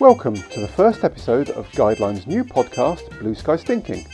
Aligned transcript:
Welcome 0.00 0.34
to 0.34 0.60
the 0.60 0.66
first 0.66 1.04
episode 1.04 1.50
of 1.50 1.70
Guideline's 1.70 2.26
new 2.26 2.42
podcast, 2.42 3.16
Blue 3.20 3.32
Sky 3.32 3.54
Stinking. 3.54 4.04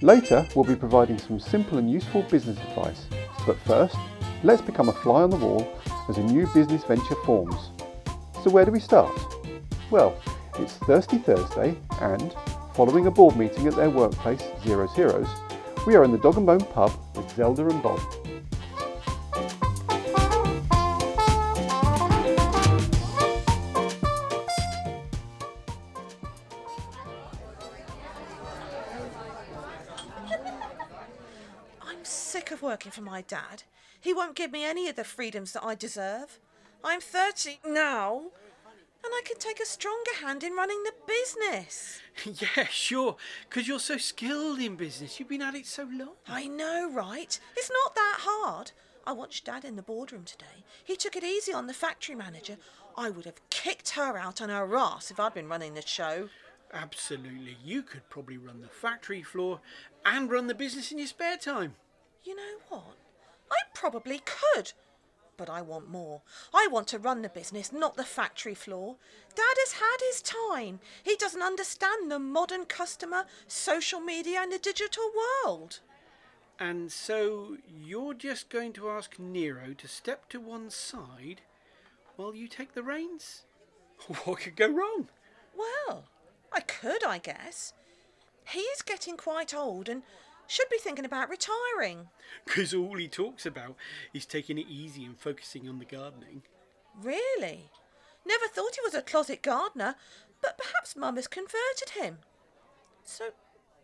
Later, 0.00 0.46
we'll 0.54 0.64
be 0.64 0.76
providing 0.76 1.18
some 1.18 1.40
simple 1.40 1.78
and 1.78 1.90
useful 1.90 2.22
business 2.22 2.56
advice. 2.58 3.06
But 3.44 3.58
first, 3.58 3.96
let's 4.44 4.62
become 4.62 4.88
a 4.88 4.92
fly 4.92 5.22
on 5.22 5.30
the 5.30 5.36
wall 5.36 5.68
as 6.08 6.18
a 6.18 6.22
new 6.22 6.46
business 6.54 6.84
venture 6.84 7.16
forms. 7.24 7.70
So, 8.44 8.50
where 8.50 8.64
do 8.64 8.70
we 8.70 8.78
start? 8.78 9.18
Well, 9.90 10.16
it's 10.60 10.74
Thirsty 10.74 11.18
Thursday, 11.18 11.76
and 12.00 12.32
following 12.74 13.08
a 13.08 13.10
board 13.10 13.36
meeting 13.36 13.66
at 13.66 13.74
their 13.74 13.90
workplace, 13.90 14.44
Zero's 14.62 14.94
Heroes, 14.94 15.28
we 15.88 15.96
are 15.96 16.04
in 16.04 16.12
the 16.12 16.18
Dog 16.18 16.36
and 16.36 16.46
Bone 16.46 16.60
pub 16.60 16.92
with 17.16 17.28
Zelda 17.34 17.66
and 17.66 17.82
Bob. 17.82 18.00
Sick 32.36 32.50
of 32.50 32.60
working 32.60 32.92
for 32.92 33.00
my 33.00 33.22
dad. 33.22 33.62
He 33.98 34.12
won't 34.12 34.36
give 34.36 34.52
me 34.52 34.62
any 34.62 34.90
of 34.90 34.96
the 34.96 35.04
freedoms 35.04 35.54
that 35.54 35.64
I 35.64 35.74
deserve. 35.74 36.38
I'm 36.84 37.00
30 37.00 37.60
now, 37.66 38.24
and 39.02 39.10
I 39.10 39.22
can 39.24 39.38
take 39.38 39.58
a 39.58 39.64
stronger 39.64 40.10
hand 40.20 40.44
in 40.44 40.52
running 40.52 40.82
the 40.82 40.92
business. 41.06 42.00
Yeah, 42.26 42.64
sure. 42.64 43.16
Because 43.48 43.66
you're 43.66 43.78
so 43.78 43.96
skilled 43.96 44.58
in 44.58 44.76
business. 44.76 45.18
You've 45.18 45.30
been 45.30 45.40
at 45.40 45.54
it 45.54 45.64
so 45.64 45.84
long. 45.90 46.16
I 46.28 46.46
know, 46.46 46.90
right? 46.92 47.40
It's 47.56 47.70
not 47.70 47.94
that 47.94 48.18
hard. 48.20 48.72
I 49.06 49.12
watched 49.12 49.46
Dad 49.46 49.64
in 49.64 49.76
the 49.76 49.82
boardroom 49.82 50.24
today. 50.24 50.64
He 50.84 50.96
took 50.96 51.16
it 51.16 51.24
easy 51.24 51.54
on 51.54 51.66
the 51.66 51.72
factory 51.72 52.14
manager. 52.14 52.58
I 52.98 53.08
would 53.08 53.24
have 53.24 53.48
kicked 53.48 53.90
her 53.90 54.18
out 54.18 54.42
on 54.42 54.50
her 54.50 54.76
ass 54.76 55.10
if 55.10 55.18
I'd 55.18 55.32
been 55.32 55.48
running 55.48 55.72
the 55.72 55.86
show. 55.86 56.28
Absolutely. 56.72 57.56
You 57.64 57.82
could 57.82 58.08
probably 58.10 58.36
run 58.36 58.60
the 58.60 58.68
factory 58.68 59.22
floor 59.22 59.60
and 60.04 60.30
run 60.30 60.48
the 60.48 60.54
business 60.54 60.92
in 60.92 60.98
your 60.98 61.06
spare 61.06 61.38
time. 61.38 61.76
You 62.26 62.34
know 62.34 62.56
what? 62.68 62.96
I 63.50 63.56
probably 63.72 64.20
could. 64.24 64.72
But 65.36 65.48
I 65.48 65.62
want 65.62 65.88
more. 65.88 66.22
I 66.52 66.66
want 66.70 66.88
to 66.88 66.98
run 66.98 67.22
the 67.22 67.28
business, 67.28 67.72
not 67.72 67.96
the 67.96 68.04
factory 68.04 68.54
floor. 68.54 68.96
Dad 69.36 69.54
has 69.58 69.72
had 69.72 69.98
his 70.00 70.22
time. 70.22 70.80
He 71.04 71.14
doesn't 71.14 71.42
understand 71.42 72.10
the 72.10 72.18
modern 72.18 72.64
customer, 72.64 73.26
social 73.46 74.00
media, 74.00 74.40
and 74.42 74.50
the 74.50 74.58
digital 74.58 75.04
world. 75.44 75.80
And 76.58 76.90
so 76.90 77.58
you're 77.68 78.14
just 78.14 78.48
going 78.48 78.72
to 78.72 78.90
ask 78.90 79.18
Nero 79.18 79.74
to 79.76 79.86
step 79.86 80.28
to 80.30 80.40
one 80.40 80.70
side 80.70 81.42
while 82.16 82.34
you 82.34 82.48
take 82.48 82.74
the 82.74 82.82
reins? 82.82 83.44
What 84.24 84.40
could 84.40 84.56
go 84.56 84.68
wrong? 84.68 85.08
Well, 85.56 86.04
I 86.52 86.60
could, 86.60 87.04
I 87.04 87.18
guess. 87.18 87.72
He 88.48 88.60
is 88.60 88.82
getting 88.82 89.16
quite 89.16 89.54
old 89.54 89.88
and 89.88 90.02
should 90.46 90.68
be 90.70 90.78
thinking 90.78 91.04
about 91.04 91.30
retiring. 91.30 92.08
Because 92.44 92.74
all 92.74 92.96
he 92.96 93.08
talks 93.08 93.46
about 93.46 93.76
is 94.14 94.26
taking 94.26 94.58
it 94.58 94.66
easy 94.68 95.04
and 95.04 95.18
focusing 95.18 95.68
on 95.68 95.78
the 95.78 95.84
gardening. 95.84 96.42
Really? 97.00 97.70
Never 98.24 98.46
thought 98.46 98.74
he 98.74 98.80
was 98.84 98.94
a 98.94 99.02
closet 99.02 99.42
gardener, 99.42 99.96
but 100.42 100.58
perhaps 100.58 100.96
Mum 100.96 101.16
has 101.16 101.26
converted 101.26 101.90
him. 102.00 102.18
So, 103.02 103.30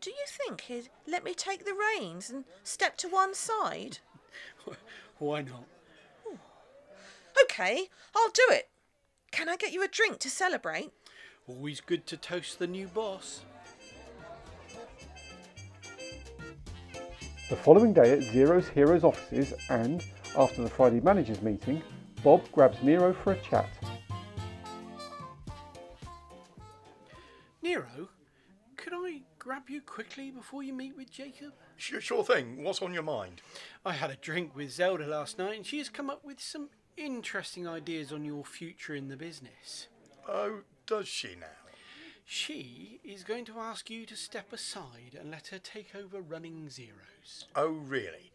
do 0.00 0.10
you 0.10 0.24
think 0.26 0.62
he'd 0.62 0.90
let 1.06 1.24
me 1.24 1.34
take 1.34 1.64
the 1.64 1.74
reins 1.74 2.30
and 2.30 2.44
step 2.62 2.96
to 2.98 3.08
one 3.08 3.34
side? 3.34 3.98
Why 5.18 5.42
not? 5.42 5.64
Okay, 7.44 7.88
I'll 8.14 8.30
do 8.30 8.46
it. 8.50 8.68
Can 9.30 9.48
I 9.48 9.56
get 9.56 9.72
you 9.72 9.82
a 9.82 9.88
drink 9.88 10.18
to 10.20 10.30
celebrate? 10.30 10.92
Always 11.46 11.80
good 11.80 12.06
to 12.06 12.16
toast 12.16 12.58
the 12.58 12.66
new 12.66 12.86
boss. 12.86 13.42
The 17.52 17.58
following 17.58 17.92
day 17.92 18.12
at 18.12 18.22
Zero's 18.22 18.66
Heroes 18.66 19.04
offices, 19.04 19.52
and 19.68 20.02
after 20.38 20.62
the 20.62 20.70
Friday 20.70 21.00
managers 21.00 21.42
meeting, 21.42 21.82
Bob 22.24 22.50
grabs 22.50 22.82
Nero 22.82 23.12
for 23.12 23.32
a 23.32 23.40
chat. 23.42 23.68
Nero, 27.60 28.08
could 28.78 28.94
I 28.96 29.20
grab 29.38 29.68
you 29.68 29.82
quickly 29.82 30.30
before 30.30 30.62
you 30.62 30.72
meet 30.72 30.96
with 30.96 31.10
Jacob? 31.10 31.52
Sure, 31.76 32.00
sure 32.00 32.24
thing. 32.24 32.64
What's 32.64 32.80
on 32.80 32.94
your 32.94 33.02
mind? 33.02 33.42
I 33.84 33.92
had 33.92 34.08
a 34.08 34.16
drink 34.16 34.56
with 34.56 34.72
Zelda 34.72 35.06
last 35.06 35.36
night 35.36 35.56
and 35.58 35.66
she 35.66 35.76
has 35.76 35.90
come 35.90 36.08
up 36.08 36.24
with 36.24 36.40
some 36.40 36.70
interesting 36.96 37.68
ideas 37.68 38.14
on 38.14 38.24
your 38.24 38.46
future 38.46 38.94
in 38.94 39.08
the 39.08 39.16
business. 39.18 39.88
Oh, 40.26 40.60
does 40.86 41.06
she 41.06 41.34
now? 41.38 41.61
She 42.34 42.98
is 43.04 43.24
going 43.24 43.44
to 43.44 43.58
ask 43.58 43.90
you 43.90 44.06
to 44.06 44.16
step 44.16 44.54
aside 44.54 45.18
and 45.20 45.30
let 45.30 45.48
her 45.48 45.58
take 45.58 45.94
over 45.94 46.22
running 46.22 46.70
zeros. 46.70 47.44
Oh, 47.54 47.72
really? 47.72 48.32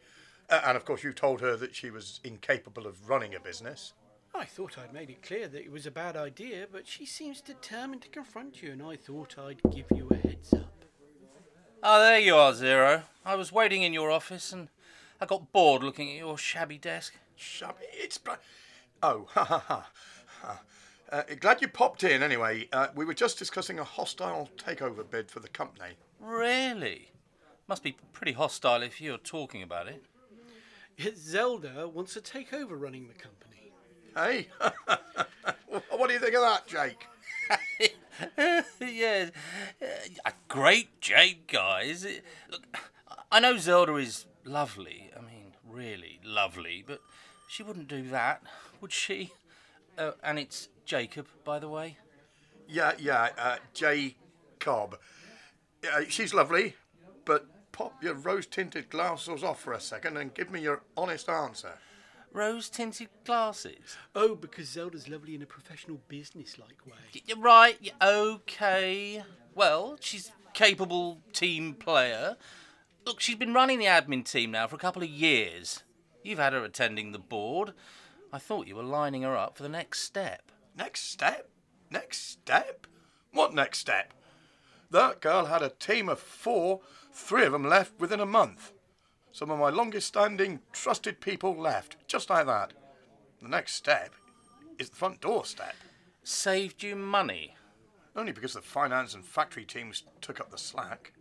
Uh, 0.51 0.61
and 0.67 0.77
of 0.77 0.85
course, 0.85 1.03
you 1.03 1.11
told 1.11 1.41
her 1.41 1.55
that 1.55 1.73
she 1.73 1.89
was 1.89 2.19
incapable 2.23 2.85
of 2.85 3.09
running 3.09 3.33
a 3.33 3.39
business. 3.39 3.93
I 4.35 4.45
thought 4.45 4.77
I'd 4.77 4.93
made 4.93 5.09
it 5.09 5.23
clear 5.23 5.47
that 5.47 5.63
it 5.63 5.71
was 5.71 5.87
a 5.87 5.91
bad 5.91 6.15
idea, 6.15 6.67
but 6.71 6.87
she 6.87 7.07
seems 7.07 7.41
determined 7.41 8.03
to 8.03 8.09
confront 8.09 8.61
you, 8.61 8.73
and 8.73 8.83
I 8.83 8.97
thought 8.97 9.35
I'd 9.39 9.63
give 9.73 9.87
you 9.95 10.07
a 10.11 10.27
heads 10.27 10.53
up. 10.53 10.85
Ah, 11.81 11.97
there 11.97 12.19
you 12.19 12.35
are, 12.35 12.53
Zero. 12.53 13.01
I 13.25 13.33
was 13.33 13.51
waiting 13.51 13.81
in 13.81 13.93
your 13.93 14.11
office 14.11 14.53
and 14.53 14.67
I 15.19 15.25
got 15.25 15.51
bored 15.51 15.81
looking 15.81 16.11
at 16.11 16.17
your 16.17 16.37
shabby 16.37 16.77
desk. 16.77 17.15
Shabby. 17.35 17.85
It's. 17.93 18.19
Br- 18.19 18.33
oh, 19.01 19.25
ha 19.31 19.43
ha 19.43 19.57
ha. 19.57 19.87
ha. 20.43 20.59
Uh, 21.09 21.23
glad 21.39 21.61
you 21.61 21.67
popped 21.67 22.03
in 22.03 22.21
anyway. 22.21 22.67
Uh, 22.73 22.87
we 22.93 23.05
were 23.05 23.13
just 23.13 23.39
discussing 23.39 23.79
a 23.79 23.83
hostile 23.83 24.49
takeover 24.57 25.09
bid 25.09 25.31
for 25.31 25.39
the 25.39 25.47
company. 25.47 25.91
Really? 26.19 27.11
Must 27.67 27.81
be 27.81 27.95
pretty 28.11 28.33
hostile 28.33 28.81
if 28.81 28.99
you're 28.99 29.17
talking 29.17 29.63
about 29.63 29.87
it. 29.87 30.03
Zelda 31.15 31.87
wants 31.87 32.13
to 32.13 32.21
take 32.21 32.53
over 32.53 32.75
running 32.75 33.07
the 33.07 33.13
company. 33.13 33.71
Hey? 34.15 34.47
what 35.91 36.07
do 36.07 36.13
you 36.13 36.19
think 36.19 36.33
of 36.33 36.41
that, 36.41 36.67
Jake? 36.67 37.07
yes, 38.81 39.31
uh, 39.81 39.85
a 40.25 40.33
great 40.47 40.99
Jake, 40.99 41.47
guys. 41.47 42.05
Look, 42.49 42.63
I 43.31 43.39
know 43.39 43.57
Zelda 43.57 43.95
is 43.95 44.25
lovely. 44.43 45.11
I 45.15 45.21
mean, 45.21 45.53
really 45.69 46.19
lovely, 46.23 46.83
but 46.85 47.01
she 47.47 47.63
wouldn't 47.63 47.87
do 47.87 48.09
that, 48.09 48.41
would 48.81 48.91
she? 48.91 49.33
Uh, 49.97 50.11
and 50.23 50.37
it's 50.39 50.69
Jacob, 50.85 51.27
by 51.43 51.59
the 51.59 51.69
way. 51.69 51.97
Yeah, 52.67 52.93
yeah, 52.99 53.29
uh, 53.37 53.57
Jay 53.73 54.15
Cobb. 54.59 54.97
Uh, 55.83 56.01
she's 56.09 56.33
lovely, 56.33 56.75
but 57.25 57.45
pop 57.71 58.01
your 58.03 58.13
rose 58.15 58.45
tinted 58.45 58.89
glasses 58.89 59.43
off 59.43 59.61
for 59.61 59.73
a 59.73 59.79
second 59.79 60.17
and 60.17 60.33
give 60.33 60.51
me 60.51 60.61
your 60.61 60.81
honest 60.95 61.29
answer. 61.29 61.73
Rose 62.33 62.69
tinted 62.69 63.07
glasses. 63.25 63.97
Oh, 64.13 64.35
because 64.35 64.67
Zelda's 64.67 65.07
lovely 65.07 65.33
in 65.35 65.41
a 65.41 65.45
professional 65.45 65.99
business 66.07 66.59
like 66.59 66.85
way. 66.85 66.93
Y- 67.15 67.21
You're 67.25 67.37
right. 67.39 67.77
y- 67.81 67.91
Okay. 68.07 69.23
Well, 69.55 69.97
she's 69.99 70.31
capable 70.53 71.21
team 71.33 71.73
player. 71.73 72.35
Look, 73.05 73.21
she's 73.21 73.37
been 73.37 73.53
running 73.53 73.79
the 73.79 73.85
admin 73.85 74.25
team 74.29 74.51
now 74.51 74.67
for 74.67 74.75
a 74.75 74.79
couple 74.79 75.01
of 75.01 75.09
years. 75.09 75.83
You've 76.23 76.39
had 76.39 76.53
her 76.53 76.63
attending 76.63 77.11
the 77.13 77.19
board. 77.19 77.73
I 78.31 78.39
thought 78.39 78.67
you 78.67 78.75
were 78.75 78.83
lining 78.83 79.21
her 79.21 79.37
up 79.37 79.57
for 79.57 79.63
the 79.63 79.69
next 79.69 80.01
step. 80.01 80.51
Next 80.75 81.09
step? 81.09 81.49
Next 81.89 82.29
step? 82.29 82.85
What 83.31 83.53
next 83.53 83.79
step? 83.79 84.13
That 84.91 85.21
girl 85.21 85.45
had 85.45 85.61
a 85.61 85.69
team 85.69 86.09
of 86.09 86.19
four, 86.19 86.81
three 87.11 87.45
of 87.45 87.51
them 87.51 87.63
left 87.63 87.99
within 87.99 88.19
a 88.19 88.25
month. 88.25 88.71
Some 89.31 89.51
of 89.51 89.59
my 89.59 89.69
longest 89.69 90.07
standing, 90.07 90.61
trusted 90.71 91.21
people 91.21 91.55
left, 91.55 91.97
just 92.07 92.29
like 92.29 92.45
that. 92.47 92.73
The 93.41 93.47
next 93.47 93.75
step 93.75 94.13
is 94.79 94.89
the 94.89 94.95
front 94.95 95.21
door 95.21 95.45
step. 95.45 95.75
Saved 96.23 96.83
you 96.83 96.95
money. 96.95 97.55
Only 98.15 98.31
because 98.31 98.53
the 98.53 98.61
finance 98.61 99.13
and 99.13 99.23
factory 99.23 99.63
teams 99.63 100.03
took 100.21 100.39
up 100.39 100.49
the 100.49 100.57
slack. 100.57 101.13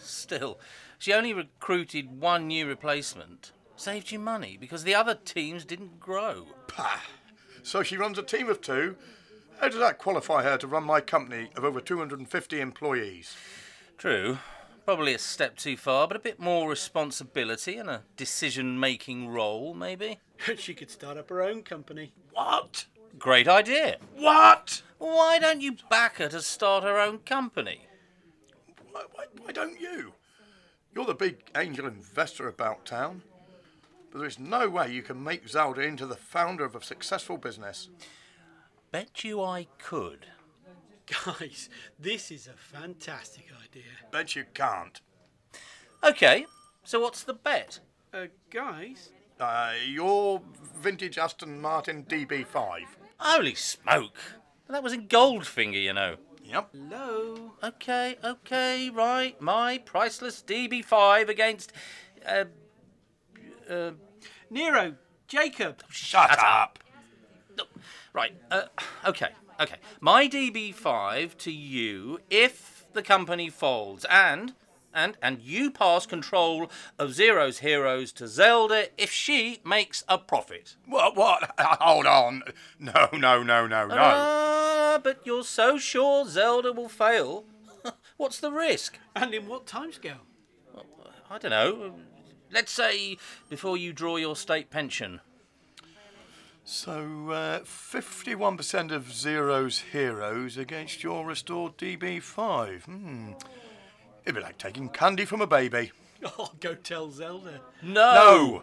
Still, 0.00 0.60
she 0.98 1.12
only 1.12 1.32
recruited 1.32 2.20
one 2.20 2.46
new 2.46 2.66
replacement. 2.66 3.52
Saved 3.80 4.10
you 4.10 4.18
money 4.18 4.58
because 4.60 4.84
the 4.84 4.94
other 4.94 5.14
teams 5.14 5.64
didn't 5.64 5.98
grow. 5.98 6.48
Pah! 6.66 7.00
So 7.62 7.82
she 7.82 7.96
runs 7.96 8.18
a 8.18 8.22
team 8.22 8.50
of 8.50 8.60
two. 8.60 8.94
How 9.58 9.68
does 9.70 9.78
that 9.78 9.96
qualify 9.96 10.42
her 10.42 10.58
to 10.58 10.66
run 10.66 10.84
my 10.84 11.00
company 11.00 11.48
of 11.56 11.64
over 11.64 11.80
250 11.80 12.60
employees? 12.60 13.34
True. 13.96 14.36
Probably 14.84 15.14
a 15.14 15.18
step 15.18 15.56
too 15.56 15.78
far, 15.78 16.06
but 16.06 16.18
a 16.18 16.20
bit 16.20 16.38
more 16.38 16.68
responsibility 16.68 17.78
and 17.78 17.88
a 17.88 18.02
decision 18.18 18.78
making 18.78 19.28
role, 19.28 19.72
maybe. 19.72 20.18
she 20.58 20.74
could 20.74 20.90
start 20.90 21.16
up 21.16 21.30
her 21.30 21.40
own 21.40 21.62
company. 21.62 22.12
What? 22.34 22.84
Great 23.18 23.48
idea. 23.48 23.96
What? 24.14 24.82
Why 24.98 25.38
don't 25.38 25.62
you 25.62 25.76
back 25.88 26.16
her 26.16 26.28
to 26.28 26.42
start 26.42 26.84
her 26.84 27.00
own 27.00 27.20
company? 27.20 27.86
Why, 28.92 29.04
why, 29.14 29.24
why 29.40 29.52
don't 29.52 29.80
you? 29.80 30.12
You're 30.94 31.06
the 31.06 31.14
big 31.14 31.50
angel 31.56 31.86
investor 31.86 32.46
about 32.46 32.84
town. 32.84 33.22
But 34.10 34.18
there 34.18 34.28
is 34.28 34.38
no 34.38 34.68
way 34.68 34.92
you 34.92 35.02
can 35.02 35.22
make 35.22 35.48
Zelda 35.48 35.82
into 35.82 36.06
the 36.06 36.16
founder 36.16 36.64
of 36.64 36.74
a 36.74 36.82
successful 36.82 37.36
business. 37.36 37.88
Bet 38.90 39.22
you 39.24 39.42
I 39.42 39.68
could. 39.78 40.26
Guys, 41.24 41.68
this 41.98 42.30
is 42.30 42.46
a 42.46 42.52
fantastic 42.52 43.46
idea. 43.64 43.84
Bet 44.10 44.34
you 44.36 44.44
can't. 44.54 45.00
Okay, 46.04 46.46
so 46.84 47.00
what's 47.00 47.22
the 47.22 47.34
bet? 47.34 47.80
Uh, 48.12 48.26
guys, 48.50 49.10
Uh, 49.38 49.72
your 49.86 50.42
vintage 50.76 51.16
Aston 51.18 51.60
Martin 51.60 52.04
DB5. 52.04 52.82
Holy 53.18 53.54
smoke! 53.54 54.16
That 54.68 54.82
was 54.82 54.92
in 54.92 55.08
Goldfinger, 55.08 55.82
you 55.82 55.92
know. 55.92 56.16
Yep. 56.44 56.70
hello. 56.72 57.52
Okay, 57.62 58.16
okay, 58.24 58.90
right. 58.90 59.40
My 59.40 59.78
priceless 59.78 60.42
DB5 60.46 61.28
against. 61.28 61.72
Uh, 62.26 62.44
uh, 63.70 63.92
Nero, 64.50 64.94
Jacob. 65.28 65.82
Shut 65.88 66.38
up. 66.38 66.78
no, 67.56 67.64
right, 68.12 68.34
uh, 68.50 68.64
okay, 69.06 69.30
okay. 69.60 69.76
My 70.00 70.28
DB5 70.28 71.36
to 71.38 71.52
you 71.52 72.20
if 72.28 72.86
the 72.92 73.02
company 73.02 73.48
folds 73.48 74.04
and. 74.10 74.54
And, 74.92 75.16
and 75.22 75.40
you 75.40 75.70
pass 75.70 76.04
control 76.04 76.68
of 76.98 77.14
Zero's 77.14 77.60
heroes 77.60 78.10
to 78.14 78.26
Zelda 78.26 78.88
if 78.98 79.12
she 79.12 79.60
makes 79.64 80.02
a 80.08 80.18
profit. 80.18 80.74
What? 80.84 81.14
What? 81.14 81.48
Hold 81.60 82.06
on. 82.06 82.42
No, 82.80 83.08
no, 83.12 83.44
no, 83.44 83.68
no, 83.68 83.86
no. 83.86 83.94
Ah, 83.96 85.00
but 85.00 85.20
you're 85.24 85.44
so 85.44 85.78
sure 85.78 86.26
Zelda 86.26 86.72
will 86.72 86.88
fail. 86.88 87.44
What's 88.16 88.40
the 88.40 88.50
risk? 88.50 88.98
And 89.14 89.32
in 89.32 89.46
what 89.46 89.64
timescale? 89.64 90.26
I 91.30 91.38
don't 91.38 91.50
know. 91.52 91.94
Let's 92.52 92.72
say 92.72 93.16
before 93.48 93.76
you 93.76 93.92
draw 93.92 94.16
your 94.16 94.36
state 94.36 94.70
pension. 94.70 95.20
So, 96.64 97.30
uh, 97.30 97.60
51% 97.60 98.92
of 98.92 99.12
Zero's 99.12 99.78
heroes 99.92 100.56
against 100.56 101.02
your 101.02 101.26
restored 101.26 101.76
DB5. 101.78 102.84
Hmm. 102.84 103.32
It'd 104.24 104.34
be 104.34 104.40
like 104.40 104.58
taking 104.58 104.88
candy 104.88 105.24
from 105.24 105.40
a 105.40 105.46
baby. 105.46 105.92
Oh, 106.38 106.50
go 106.60 106.74
tell 106.74 107.10
Zelda. 107.10 107.62
No! 107.82 108.62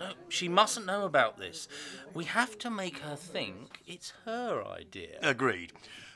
No, 0.00 0.06
She 0.30 0.48
mustn't 0.48 0.86
know 0.86 1.04
about 1.04 1.36
this. 1.38 1.68
We 2.14 2.24
have 2.24 2.56
to 2.60 2.70
make 2.70 3.00
her 3.00 3.14
think 3.14 3.82
it's 3.86 4.14
her 4.24 4.64
idea. 4.64 5.18
Agreed. 5.20 5.74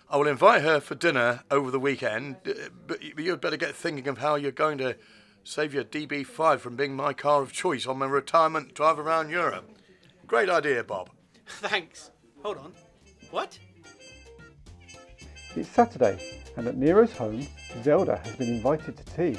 I 0.09 0.17
will 0.17 0.29
invite 0.29 0.63
her 0.63 0.81
for 0.81 0.95
dinner 0.95 1.43
over 1.51 1.71
the 1.71 1.79
weekend, 1.79 2.37
uh, 2.47 2.53
but 2.87 3.03
y- 3.03 3.13
but 3.15 3.23
you'd 3.23 3.43
better 3.43 3.59
get 3.59 3.75
thinking 3.77 4.09
of 4.09 4.17
how 4.17 4.37
you're 4.37 4.51
going 4.51 4.79
to 4.79 4.97
save 5.45 5.75
your 5.75 5.85
DB5 5.85 6.61
from 6.61 6.77
being 6.77 6.95
my 6.95 7.13
car 7.13 7.43
of 7.43 7.53
choice 7.53 7.87
on 7.87 7.99
my 7.99 8.07
retirement 8.07 8.75
drive 8.75 8.99
around 8.99 9.31
Europe. 9.31 9.69
Great 10.27 10.49
idea, 10.49 10.85
Bob. 10.85 11.11
Thanks. 11.47 12.11
Hold 12.43 12.59
on. 12.59 12.73
What? 13.31 13.59
It's 15.55 15.69
Saturday, 15.69 16.19
and 16.57 16.67
at 16.67 16.77
Nero's 16.77 17.13
home, 17.13 17.47
Zelda 17.83 18.17
has 18.25 18.37
been 18.37 18.49
invited 18.49 18.97
to 18.97 19.05
tea. 19.17 19.39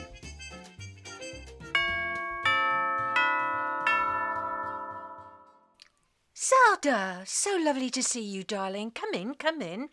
Zelda, 6.36 7.24
so 7.26 7.58
lovely 7.60 7.90
to 7.90 8.04
see 8.04 8.24
you, 8.24 8.44
darling. 8.44 8.92
Come 8.92 9.14
in, 9.14 9.36
come 9.36 9.62
in. 9.62 9.90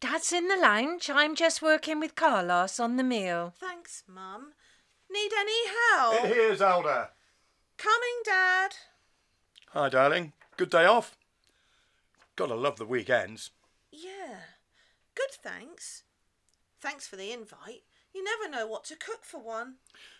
Dad's 0.00 0.32
in 0.32 0.48
the 0.48 0.56
lounge. 0.56 1.10
I'm 1.10 1.34
just 1.36 1.60
working 1.60 2.00
with 2.00 2.14
Carlos 2.14 2.80
on 2.80 2.96
the 2.96 3.04
meal. 3.04 3.52
Thanks, 3.60 4.02
Mum. 4.08 4.52
Need 5.12 5.32
any 5.38 5.68
help? 5.68 6.26
Here's 6.26 6.62
Alda. 6.62 7.10
Coming, 7.76 8.22
Dad. 8.24 8.76
Hi, 9.70 9.88
darling. 9.88 10.32
Good 10.56 10.70
day 10.70 10.84
off? 10.84 11.16
Gotta 12.36 12.54
love 12.54 12.76
the 12.76 12.86
weekends. 12.86 13.50
Yeah. 13.90 14.38
Good, 15.14 15.30
thanks. 15.42 16.04
Thanks 16.80 17.06
for 17.08 17.16
the 17.16 17.32
invite. 17.32 17.82
You 18.14 18.22
never 18.22 18.48
know 18.48 18.66
what 18.66 18.84
to 18.84 18.96
cook 18.96 19.24
for 19.24 19.38
one. 19.38 19.76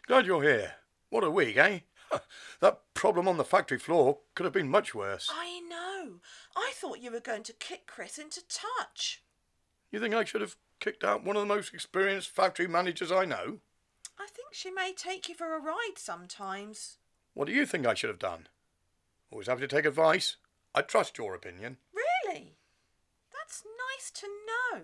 Glad 0.07 0.27
you're 0.27 0.43
here. 0.43 0.73
What 1.09 1.25
a 1.25 1.31
week, 1.31 1.57
eh? 1.57 1.81
that 2.61 2.81
problem 2.95 3.29
on 3.29 3.37
the 3.37 3.45
factory 3.45 3.79
floor 3.79 4.19
could 4.35 4.45
have 4.45 4.53
been 4.53 4.69
much 4.69 4.95
worse. 4.95 5.29
I 5.33 5.61
know. 5.61 6.21
I 6.57 6.73
thought 6.75 7.01
you 7.01 7.13
were 7.13 7.21
going 7.21 7.45
to 7.45 7.53
kick 7.53 7.87
Chris 7.87 8.19
into 8.19 8.43
touch. 8.49 9.23
You 9.91 10.01
think 10.01 10.15
I 10.15 10.25
should 10.25 10.41
have 10.41 10.57
kicked 10.81 11.05
out 11.05 11.25
one 11.25 11.37
of 11.37 11.43
the 11.43 11.55
most 11.55 11.73
experienced 11.73 12.31
factory 12.31 12.67
managers 12.67 13.13
I 13.13 13.25
know? 13.25 13.59
I 14.21 14.27
think 14.27 14.49
she 14.53 14.71
may 14.71 14.93
take 14.95 15.29
you 15.31 15.35
for 15.35 15.57
a 15.57 15.61
ride 15.61 15.97
sometimes. 15.97 16.99
What 17.33 17.47
do 17.47 17.55
you 17.55 17.65
think 17.65 17.87
I 17.87 17.95
should 17.95 18.11
have 18.11 18.19
done? 18.19 18.49
Always 19.31 19.47
happy 19.47 19.63
to 19.63 19.69
take 19.69 19.87
advice. 19.87 20.37
I 20.75 20.83
trust 20.83 21.17
your 21.17 21.35
opinion. 21.35 21.79
Really? 21.95 22.57
That's 23.33 23.63
nice 23.65 24.11
to 24.21 24.27
know. 24.27 24.83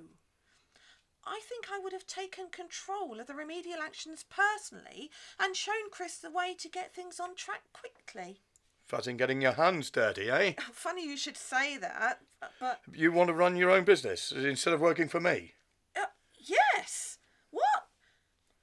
I 1.25 1.41
think 1.47 1.67
I 1.71 1.79
would 1.79 1.93
have 1.93 2.07
taken 2.07 2.47
control 2.51 3.21
of 3.21 3.27
the 3.27 3.35
remedial 3.35 3.81
actions 3.83 4.25
personally 4.31 5.11
and 5.39 5.55
shown 5.55 5.91
Chris 5.91 6.17
the 6.17 6.31
way 6.31 6.55
to 6.59 6.69
get 6.69 6.95
things 6.95 7.21
on 7.21 7.35
track 7.35 7.63
quickly. 7.73 8.41
Fussing 8.87 9.17
getting 9.17 9.43
your 9.43 9.53
hands 9.53 9.91
dirty, 9.91 10.31
eh? 10.31 10.55
Funny 10.73 11.05
you 11.05 11.17
should 11.17 11.37
say 11.37 11.77
that, 11.77 12.21
but 12.61 12.81
You 12.93 13.11
want 13.13 13.29
to 13.29 13.35
run 13.35 13.57
your 13.57 13.71
own 13.71 13.85
business 13.85 14.33
instead 14.33 14.73
of 14.73 14.81
working 14.81 15.09
for 15.09 15.21
me? 15.21 15.53
uh, 15.97 16.07
yes. 16.39 17.19
What? 17.51 17.89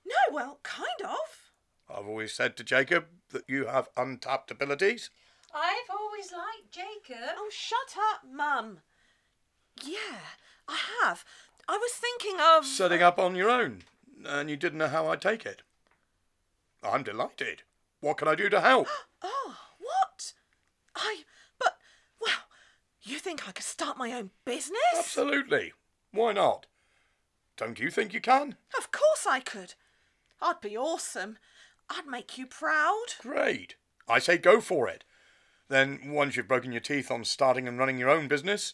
No, 0.05 0.33
well, 0.35 0.59
kind 0.63 1.01
of. 1.03 1.51
I've 1.95 2.07
always 2.07 2.33
said 2.33 2.57
to 2.57 2.63
Jacob 2.63 3.05
that 3.29 3.43
you 3.47 3.65
have 3.65 3.89
untapped 3.95 4.49
abilities. 4.51 5.09
I've 5.53 5.89
always 5.91 6.31
liked 6.31 6.71
Jacob. 6.71 7.35
Oh, 7.37 7.49
shut 7.51 7.95
up, 8.13 8.21
Mum. 8.31 8.79
Yeah, 9.83 10.19
I 10.67 10.77
have. 11.01 11.23
I 11.67 11.77
was 11.77 11.91
thinking 11.91 12.39
of 12.41 12.65
Setting 12.65 13.01
up 13.01 13.19
on 13.19 13.35
your 13.35 13.49
own, 13.49 13.83
and 14.25 14.49
you 14.49 14.57
didn't 14.57 14.79
know 14.79 14.87
how 14.87 15.07
I'd 15.07 15.21
take 15.21 15.45
it. 15.45 15.61
I'm 16.83 17.03
delighted. 17.03 17.61
What 18.01 18.17
can 18.17 18.27
I 18.27 18.35
do 18.35 18.49
to 18.49 18.61
help? 18.61 18.87
Oh, 19.25 19.55
what? 19.79 20.33
I. 20.97 21.19
But, 21.57 21.77
well, 22.19 22.41
you 23.03 23.19
think 23.19 23.47
I 23.47 23.53
could 23.53 23.63
start 23.63 23.97
my 23.97 24.11
own 24.11 24.31
business? 24.43 24.81
Absolutely. 24.97 25.71
Why 26.11 26.33
not? 26.33 26.65
Don't 27.55 27.79
you 27.79 27.89
think 27.89 28.13
you 28.13 28.19
can? 28.19 28.57
Of 28.77 28.91
course 28.91 29.25
I 29.25 29.39
could. 29.39 29.75
I'd 30.41 30.59
be 30.59 30.75
awesome. 30.75 31.37
I'd 31.89 32.07
make 32.07 32.37
you 32.37 32.45
proud. 32.47 33.05
Great. 33.19 33.75
I 34.07 34.19
say 34.19 34.37
go 34.37 34.59
for 34.61 34.87
it. 34.87 35.03
Then, 35.69 35.99
once 36.11 36.35
you've 36.35 36.47
broken 36.47 36.71
your 36.71 36.81
teeth 36.81 37.09
on 37.09 37.23
starting 37.23 37.67
and 37.67 37.79
running 37.79 37.97
your 37.97 38.09
own 38.09 38.27
business, 38.27 38.73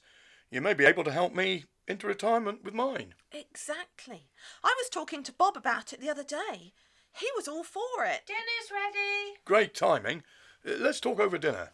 you 0.51 0.61
may 0.61 0.73
be 0.73 0.85
able 0.85 1.03
to 1.03 1.11
help 1.11 1.33
me 1.35 1.65
into 1.87 2.07
retirement 2.07 2.63
with 2.63 2.73
mine. 2.73 3.13
Exactly. 3.31 4.29
I 4.63 4.75
was 4.77 4.89
talking 4.89 5.23
to 5.23 5.31
Bob 5.33 5.55
about 5.55 5.93
it 5.93 6.01
the 6.01 6.09
other 6.09 6.23
day. 6.23 6.73
He 7.17 7.27
was 7.35 7.47
all 7.47 7.63
for 7.63 8.03
it. 8.05 8.21
Dinner's 8.27 8.71
ready. 8.71 9.37
Great 9.45 9.73
timing. 9.73 10.23
Uh, 10.67 10.73
Let's 10.79 10.99
talk 10.99 11.19
over 11.19 11.37
dinner. 11.37 11.69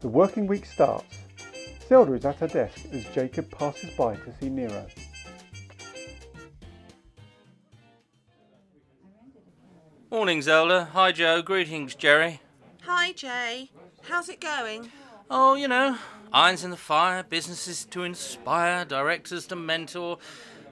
The 0.00 0.08
working 0.08 0.46
week 0.46 0.66
starts. 0.66 1.18
Zelda 1.88 2.14
is 2.14 2.24
at 2.24 2.36
her 2.36 2.48
desk 2.48 2.86
as 2.92 3.04
Jacob 3.14 3.50
passes 3.50 3.90
by 3.90 4.16
to 4.16 4.32
see 4.40 4.48
Nero. 4.48 4.86
Morning, 10.12 10.42
Zelda. 10.42 10.90
Hi, 10.92 11.10
Joe. 11.10 11.40
Greetings, 11.40 11.94
Jerry. 11.94 12.42
Hi, 12.82 13.12
Jay. 13.12 13.70
How's 14.02 14.28
it 14.28 14.42
going? 14.42 14.90
Oh, 15.30 15.54
you 15.54 15.66
know, 15.66 15.96
irons 16.30 16.64
in 16.64 16.70
the 16.70 16.76
fire, 16.76 17.22
businesses 17.22 17.86
to 17.86 18.02
inspire, 18.02 18.84
directors 18.84 19.46
to 19.46 19.56
mentor. 19.56 20.18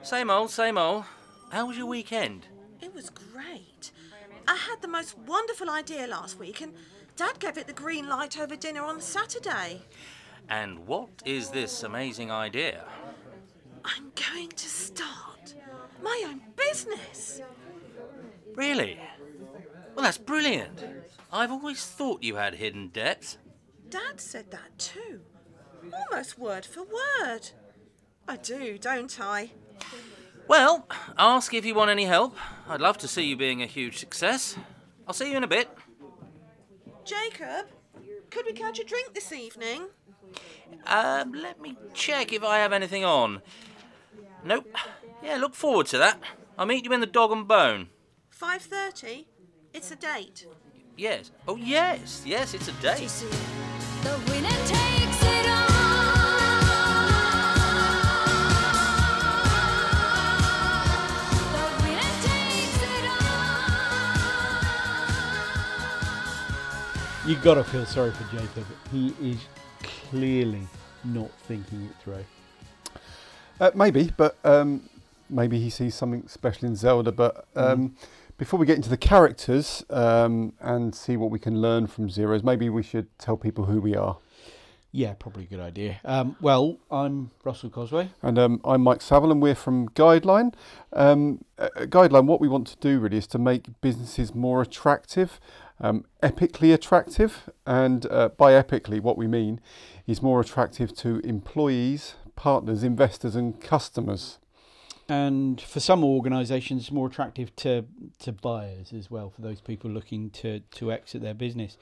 Same 0.03 0.29
old, 0.29 0.51
same 0.51 0.77
old. 0.77 1.05
How 1.51 1.65
was 1.65 1.75
your 1.75 1.87
weekend? 1.87 2.45
It 2.83 2.93
was 2.93 3.09
great. 3.09 3.91
I 4.47 4.57
had 4.57 4.79
the 4.83 4.87
most 4.87 5.17
wonderful 5.17 5.71
idea 5.71 6.05
last 6.05 6.37
week, 6.37 6.61
and 6.61 6.73
Dad 7.15 7.39
gave 7.39 7.57
it 7.57 7.65
the 7.65 7.73
green 7.73 8.07
light 8.07 8.39
over 8.39 8.55
dinner 8.55 8.83
on 8.83 9.01
Saturday. 9.01 9.81
And 10.49 10.85
what 10.85 11.09
is 11.25 11.49
this 11.49 11.81
amazing 11.81 12.29
idea? 12.29 12.83
I'm 13.83 14.11
going 14.29 14.49
to 14.49 14.69
start 14.69 15.55
my 16.03 16.25
own 16.27 16.41
business. 16.55 17.41
Really? 18.55 18.99
Well, 19.95 20.03
that's 20.03 20.17
brilliant. 20.17 20.83
I've 21.31 21.51
always 21.51 21.85
thought 21.85 22.23
you 22.23 22.35
had 22.35 22.55
hidden 22.55 22.89
depths. 22.89 23.37
Dad 23.89 24.19
said 24.19 24.51
that 24.51 24.77
too. 24.77 25.21
Almost 25.93 26.37
word 26.37 26.65
for 26.65 26.83
word. 26.83 27.51
I 28.27 28.37
do, 28.37 28.77
don't 28.77 29.19
I? 29.19 29.51
Well, 30.47 30.87
ask 31.17 31.53
if 31.53 31.65
you 31.65 31.75
want 31.75 31.91
any 31.91 32.05
help. 32.05 32.35
I'd 32.67 32.81
love 32.81 32.97
to 32.99 33.07
see 33.07 33.23
you 33.23 33.35
being 33.35 33.61
a 33.61 33.65
huge 33.65 33.97
success. 33.97 34.57
I'll 35.07 35.13
see 35.13 35.31
you 35.31 35.37
in 35.37 35.43
a 35.43 35.47
bit. 35.47 35.69
Jacob, 37.03 37.67
could 38.29 38.45
we 38.45 38.53
catch 38.53 38.79
a 38.79 38.83
drink 38.83 39.13
this 39.13 39.31
evening? 39.31 39.87
Um, 40.85 41.33
let 41.33 41.61
me 41.61 41.77
check 41.93 42.31
if 42.31 42.43
I 42.43 42.57
have 42.59 42.73
anything 42.73 43.03
on. 43.03 43.41
Nope. 44.43 44.75
Yeah, 45.23 45.37
look 45.37 45.53
forward 45.55 45.87
to 45.87 45.97
that. 45.97 46.19
I'll 46.57 46.65
meet 46.65 46.85
you 46.85 46.93
in 46.93 46.99
the 46.99 47.05
dog 47.05 47.31
and 47.31 47.47
bone. 47.47 47.89
Five 48.41 48.63
thirty. 48.63 49.27
It's 49.71 49.91
a 49.91 49.95
date. 49.95 50.47
Yes. 50.97 51.29
Oh 51.47 51.57
yes, 51.57 52.23
yes, 52.25 52.55
it's 52.55 52.67
a 52.69 52.71
date. 52.81 53.07
The 54.01 54.19
winner 54.31 54.49
takes 54.65 55.21
it 55.21 55.47
all. 55.47 55.67
You 67.27 67.35
gotta 67.43 67.63
feel 67.63 67.85
sorry 67.85 68.09
for 68.09 68.23
Jacob. 68.35 68.65
He 68.91 69.13
is 69.21 69.37
clearly 70.09 70.67
not 71.03 71.29
thinking 71.41 71.83
it 71.83 71.95
through. 72.03 72.25
Uh, 73.59 73.69
maybe, 73.75 74.11
but 74.17 74.35
um, 74.43 74.89
maybe 75.29 75.59
he 75.59 75.69
sees 75.69 75.93
something 75.93 76.27
special 76.27 76.67
in 76.67 76.75
Zelda. 76.75 77.11
But 77.11 77.45
um, 77.55 77.89
mm 77.89 77.91
before 78.41 78.59
we 78.59 78.65
get 78.65 78.75
into 78.75 78.89
the 78.89 78.97
characters 78.97 79.85
um, 79.91 80.51
and 80.59 80.95
see 80.95 81.15
what 81.15 81.29
we 81.29 81.37
can 81.37 81.61
learn 81.61 81.85
from 81.85 82.09
Zeros, 82.09 82.41
maybe 82.41 82.69
we 82.69 82.81
should 82.81 83.07
tell 83.19 83.37
people 83.37 83.65
who 83.65 83.79
we 83.79 83.95
are. 83.95 84.17
Yeah, 84.91 85.13
probably 85.13 85.43
a 85.43 85.45
good 85.45 85.59
idea. 85.59 85.99
Um, 86.03 86.35
well, 86.41 86.79
I'm 86.89 87.29
Russell 87.43 87.69
Cosway. 87.69 88.09
And 88.23 88.39
um, 88.39 88.59
I'm 88.65 88.81
Mike 88.81 89.03
Saville, 89.03 89.31
and 89.31 89.43
we're 89.43 89.53
from 89.53 89.89
Guideline. 89.89 90.55
Um, 90.91 91.45
uh, 91.59 91.69
Guideline, 91.81 92.25
what 92.25 92.41
we 92.41 92.47
want 92.47 92.65
to 92.69 92.77
do 92.77 92.97
really 92.99 93.17
is 93.17 93.27
to 93.27 93.37
make 93.37 93.79
businesses 93.79 94.33
more 94.33 94.63
attractive, 94.63 95.39
um, 95.79 96.05
epically 96.23 96.73
attractive. 96.73 97.47
And 97.67 98.07
uh, 98.09 98.29
by 98.29 98.53
epically, 98.53 98.99
what 98.99 99.17
we 99.19 99.27
mean 99.27 99.61
is 100.07 100.23
more 100.23 100.41
attractive 100.41 100.95
to 100.95 101.19
employees, 101.19 102.15
partners, 102.35 102.81
investors, 102.81 103.35
and 103.35 103.61
customers. 103.61 104.39
And 105.11 105.59
for 105.59 105.81
some 105.81 106.05
organisations, 106.05 106.89
more 106.89 107.07
attractive 107.07 107.53
to, 107.57 107.83
to 108.19 108.31
buyers 108.31 108.93
as 108.93 109.11
well, 109.11 109.29
for 109.29 109.41
those 109.41 109.59
people 109.59 109.91
looking 109.91 110.29
to, 110.29 110.61
to 110.61 110.89
exit 110.89 111.21
their 111.21 111.33
business. 111.33 111.75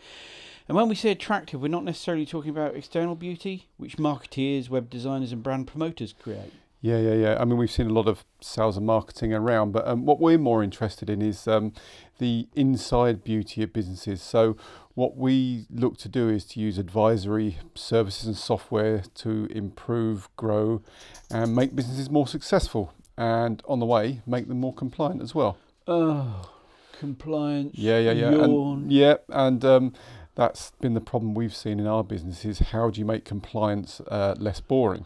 And 0.67 0.75
when 0.75 0.89
we 0.89 0.95
say 0.95 1.11
attractive, 1.11 1.61
we're 1.61 1.67
not 1.67 1.83
necessarily 1.83 2.25
talking 2.25 2.49
about 2.49 2.75
external 2.75 3.13
beauty, 3.13 3.67
which 3.77 3.97
marketeers, 3.97 4.67
web 4.71 4.89
designers, 4.89 5.31
and 5.31 5.43
brand 5.43 5.67
promoters 5.67 6.15
create. 6.19 6.51
Yeah, 6.81 6.97
yeah, 6.97 7.13
yeah. 7.13 7.37
I 7.39 7.45
mean, 7.45 7.57
we've 7.57 7.69
seen 7.69 7.85
a 7.85 7.93
lot 7.93 8.07
of 8.07 8.25
sales 8.41 8.77
and 8.77 8.87
marketing 8.87 9.31
around, 9.31 9.73
but 9.73 9.87
um, 9.87 10.07
what 10.07 10.19
we're 10.19 10.39
more 10.39 10.63
interested 10.63 11.07
in 11.07 11.21
is 11.21 11.47
um, 11.47 11.73
the 12.17 12.47
inside 12.55 13.23
beauty 13.23 13.61
of 13.61 13.71
businesses. 13.71 14.23
So, 14.23 14.57
what 14.95 15.17
we 15.17 15.67
look 15.69 15.97
to 15.97 16.09
do 16.09 16.29
is 16.29 16.45
to 16.45 16.59
use 16.59 16.79
advisory 16.79 17.59
services 17.75 18.25
and 18.25 18.35
software 18.35 19.03
to 19.15 19.45
improve, 19.51 20.29
grow, 20.35 20.81
and 21.29 21.55
make 21.55 21.75
businesses 21.75 22.09
more 22.09 22.27
successful. 22.27 22.91
And 23.19 23.61
on 23.67 23.79
the 23.79 23.85
way, 23.85 24.21
make 24.25 24.47
them 24.47 24.61
more 24.61 24.73
compliant 24.73 25.21
as 25.21 25.35
well. 25.35 25.57
Oh, 25.85 26.49
compliance. 26.97 27.77
Yeah, 27.77 27.99
yeah, 27.99 28.13
yeah. 28.13 28.31
Yawn. 28.31 28.43
And, 28.83 28.91
yeah, 28.91 29.15
and 29.27 29.65
um, 29.65 29.93
that's 30.35 30.71
been 30.79 30.93
the 30.93 31.01
problem 31.01 31.33
we've 31.33 31.53
seen 31.53 31.81
in 31.81 31.85
our 31.85 32.01
businesses. 32.01 32.59
How 32.59 32.89
do 32.89 32.97
you 32.97 33.05
make 33.05 33.25
compliance 33.25 33.99
uh, 34.07 34.35
less 34.37 34.61
boring? 34.61 35.05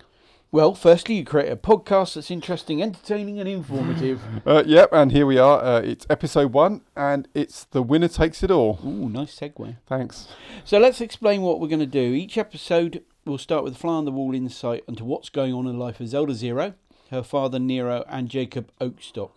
Well, 0.52 0.76
firstly, 0.76 1.16
you 1.16 1.26
create 1.26 1.52
a 1.52 1.56
podcast 1.56 2.14
that's 2.14 2.30
interesting, 2.30 2.84
entertaining, 2.84 3.40
and 3.40 3.50
informative. 3.50 4.22
Uh, 4.46 4.62
yep, 4.64 4.90
and 4.92 5.12
here 5.12 5.26
we 5.26 5.40
are. 5.40 5.64
Uh, 5.64 5.80
it's 5.80 6.06
episode 6.08 6.54
one, 6.54 6.82
and 6.96 7.28
it's 7.34 7.64
the 7.64 7.82
winner 7.82 8.10
takes 8.10 8.44
it 8.44 8.52
all. 8.52 8.78
Ooh, 8.86 9.10
nice 9.10 9.40
segue. 9.40 9.78
Thanks. 9.88 10.28
So 10.64 10.78
let's 10.78 11.02
explain 11.02 11.42
what 11.42 11.60
we're 11.60 11.68
going 11.68 11.80
to 11.80 11.88
do. 11.88 12.14
Each 12.14 12.38
episode 12.38 13.04
we'll 13.26 13.38
start 13.38 13.64
with 13.64 13.76
a 13.76 13.78
fly 13.78 13.94
on 13.94 14.06
the 14.06 14.12
wall 14.12 14.34
insight 14.36 14.84
into 14.88 15.06
what's 15.06 15.30
going 15.30 15.54
on 15.54 15.66
in 15.66 15.78
the 15.78 15.84
life 15.84 16.00
of 16.00 16.08
Zelda 16.08 16.34
Zero, 16.34 16.74
her 17.14 17.24
father 17.24 17.60
Nero, 17.60 18.04
and 18.10 18.28
Jacob 18.28 18.72
Oakstock. 18.82 19.32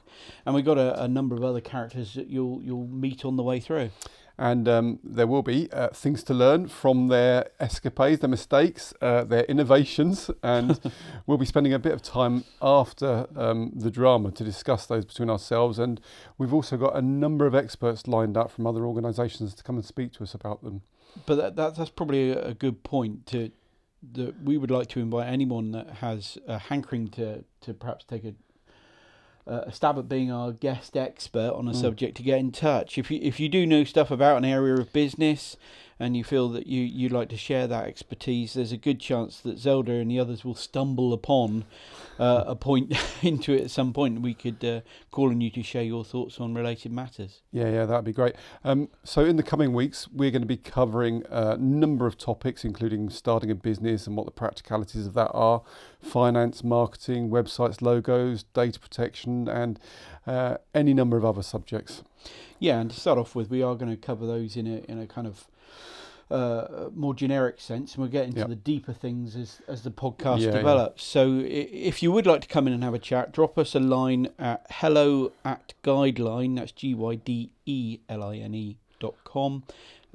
And 0.45 0.55
we've 0.55 0.65
got 0.65 0.79
a, 0.79 1.03
a 1.03 1.07
number 1.07 1.37
of 1.37 1.45
other 1.45 1.61
characters 1.61 2.15
that 2.15 2.29
you'll 2.29 2.61
you'll 2.63 2.89
meet 2.89 3.25
on 3.25 3.37
the 3.37 3.43
way 3.43 3.61
through. 3.61 3.91
And 4.39 4.69
um, 4.69 4.99
there 5.03 5.27
will 5.27 5.43
be 5.43 5.71
uh, 5.73 5.89
things 5.89 6.23
to 6.25 6.35
learn 6.35 6.69
from 6.69 7.09
their 7.09 7.49
escapades, 7.59 8.21
their 8.21 8.29
mistakes, 8.29 8.93
uh, 9.01 9.25
their 9.25 9.45
innovations, 9.45 10.31
and 10.43 10.79
we'll 11.27 11.39
be 11.39 11.47
spending 11.47 11.73
a 11.73 11.79
bit 11.79 11.93
of 11.93 12.03
time 12.03 12.45
after 12.61 13.27
um, 13.35 13.73
the 13.75 13.91
drama 13.91 14.31
to 14.33 14.45
discuss 14.45 14.85
those 14.85 15.07
between 15.07 15.31
ourselves. 15.31 15.79
And 15.79 16.03
we've 16.37 16.53
also 16.53 16.77
got 16.77 16.95
a 16.95 17.01
number 17.01 17.47
of 17.47 17.55
experts 17.55 18.07
lined 18.07 18.37
up 18.37 18.51
from 18.51 18.67
other 18.67 18.85
organisations 18.85 19.55
to 19.55 19.63
come 19.63 19.77
and 19.77 19.85
speak 19.85 20.13
to 20.15 20.23
us 20.23 20.35
about 20.35 20.63
them. 20.63 20.83
But 21.25 21.37
that, 21.37 21.57
that 21.57 21.77
that's 21.77 21.89
probably 21.89 22.33
a, 22.33 22.49
a 22.49 22.55
good 22.55 22.83
point 22.83 23.25
to 23.29 23.53
that 24.13 24.43
we 24.43 24.57
would 24.59 24.71
like 24.71 24.89
to 24.89 25.01
invite 25.01 25.29
anyone 25.29 25.73
that 25.73 25.89
has 26.01 26.39
a 26.47 26.59
hankering 26.59 27.09
to 27.09 27.45
to 27.63 27.75
perhaps 27.75 28.05
take 28.05 28.25
a 28.25 28.35
uh, 29.49 29.65
a 29.67 29.73
stab 29.73 29.97
at 29.97 30.09
being 30.09 30.31
our 30.33 30.51
guest 30.53 30.97
expert 30.97 31.53
on 31.55 31.69
a 31.69 31.71
Mm. 31.71 31.81
subject 31.81 32.17
to 32.17 32.23
get 32.25 32.39
in 32.39 32.51
touch. 32.51 32.99
If 32.99 33.11
you 33.11 33.19
if 33.23 33.39
you 33.39 33.49
do 33.49 33.65
know 33.67 33.85
stuff 33.85 34.11
about 34.11 34.39
an 34.39 34.45
area 34.45 34.75
of 34.75 34.93
business 34.93 35.57
and 35.99 36.17
you 36.17 36.25
feel 36.25 36.49
that 36.51 36.67
you 36.67 36.83
you'd 36.83 37.13
like 37.13 37.29
to 37.31 37.37
share 37.37 37.67
that 37.67 37.87
expertise, 37.87 38.55
there's 38.55 38.73
a 38.73 38.77
good 38.77 39.01
chance 39.01 39.41
that 39.41 39.59
Zelda 39.59 39.93
and 39.93 40.11
the 40.11 40.21
others 40.21 40.45
will 40.45 40.55
stumble 40.55 41.13
upon 41.13 41.65
uh, 42.19 42.45
a 42.47 42.55
point 42.55 42.95
into 43.23 43.53
it 43.53 43.65
at 43.65 43.71
some 43.71 43.93
point. 43.93 44.21
We 44.21 44.35
could 44.35 44.63
uh, 44.65 44.81
call 45.11 45.31
on 45.31 45.41
you 45.41 45.51
to 45.51 45.63
share 45.63 45.83
your 45.83 46.05
thoughts 46.05 46.39
on 46.39 46.55
related 46.55 46.93
matters. 46.93 47.41
Yeah, 47.51 47.71
yeah, 47.71 47.87
that'd 47.87 48.05
be 48.05 48.13
great. 48.13 48.37
Um, 48.63 48.89
so, 49.05 49.25
in 49.25 49.37
the 49.37 49.43
coming 49.43 49.73
weeks, 49.73 50.09
we're 50.09 50.31
going 50.31 50.43
to 50.43 50.47
be 50.47 50.59
covering 50.59 51.23
a 51.31 51.57
number 51.57 52.07
of 52.07 52.19
topics, 52.19 52.65
including 52.65 53.09
starting 53.09 53.51
a 53.51 53.55
business 53.55 54.07
and 54.07 54.17
what 54.17 54.27
the 54.27 54.33
practicalities 54.33 55.07
of 55.07 55.15
that 55.15 55.31
are, 55.33 55.63
finance, 56.01 56.63
marketing, 56.63 57.31
websites, 57.31 57.81
logos, 57.81 58.43
data 58.43 58.79
protection, 58.79 59.49
and 59.49 59.81
uh, 60.27 60.57
any 60.75 60.93
number 60.93 61.17
of 61.17 61.25
other 61.25 61.43
subjects. 61.43 62.03
Yeah, 62.59 62.81
and 62.81 62.91
to 62.91 62.99
start 62.99 63.19
off 63.19 63.35
with, 63.35 63.51
we 63.51 63.63
are 63.63 63.75
going 63.75 63.91
to 63.91 63.97
cover 63.97 64.27
those 64.27 64.57
in 64.57 64.67
a 64.67 64.79
in 64.91 64.99
a 64.99 65.07
kind 65.07 65.27
of 65.27 65.47
uh, 66.31 66.89
more 66.95 67.15
generic 67.15 67.61
sense, 67.61 67.95
and 67.95 68.03
we'll 68.03 68.11
get 68.11 68.25
into 68.27 68.41
Yep. 68.41 68.49
the 68.49 68.57
deeper 68.57 68.93
things 68.93 69.37
as 69.37 69.61
as 69.69 69.83
the 69.83 69.91
podcast 69.91 70.41
Yeah, 70.41 70.47
yeah. 70.47 70.51
develops. 70.53 71.05
So, 71.05 71.41
if 71.45 72.03
you 72.03 72.11
would 72.11 72.27
like 72.27 72.41
to 72.43 72.49
come 72.49 72.67
in 72.67 72.73
and 72.73 72.83
have 72.83 72.95
a 72.95 72.99
chat, 72.99 73.33
drop 73.33 73.57
us 73.59 73.75
a 73.77 73.81
line 73.81 74.29
at 74.39 74.67
hello 74.71 75.31
at 75.45 75.75
guideline. 75.85 76.57
That's 76.57 76.73
g 76.73 76.95
y 76.95 77.15
d 77.17 77.51
e 77.65 77.99
l 78.09 78.25
i 78.25 78.39
n 78.39 78.55
e 78.55 78.77
dot 78.99 79.15
com, 79.25 79.63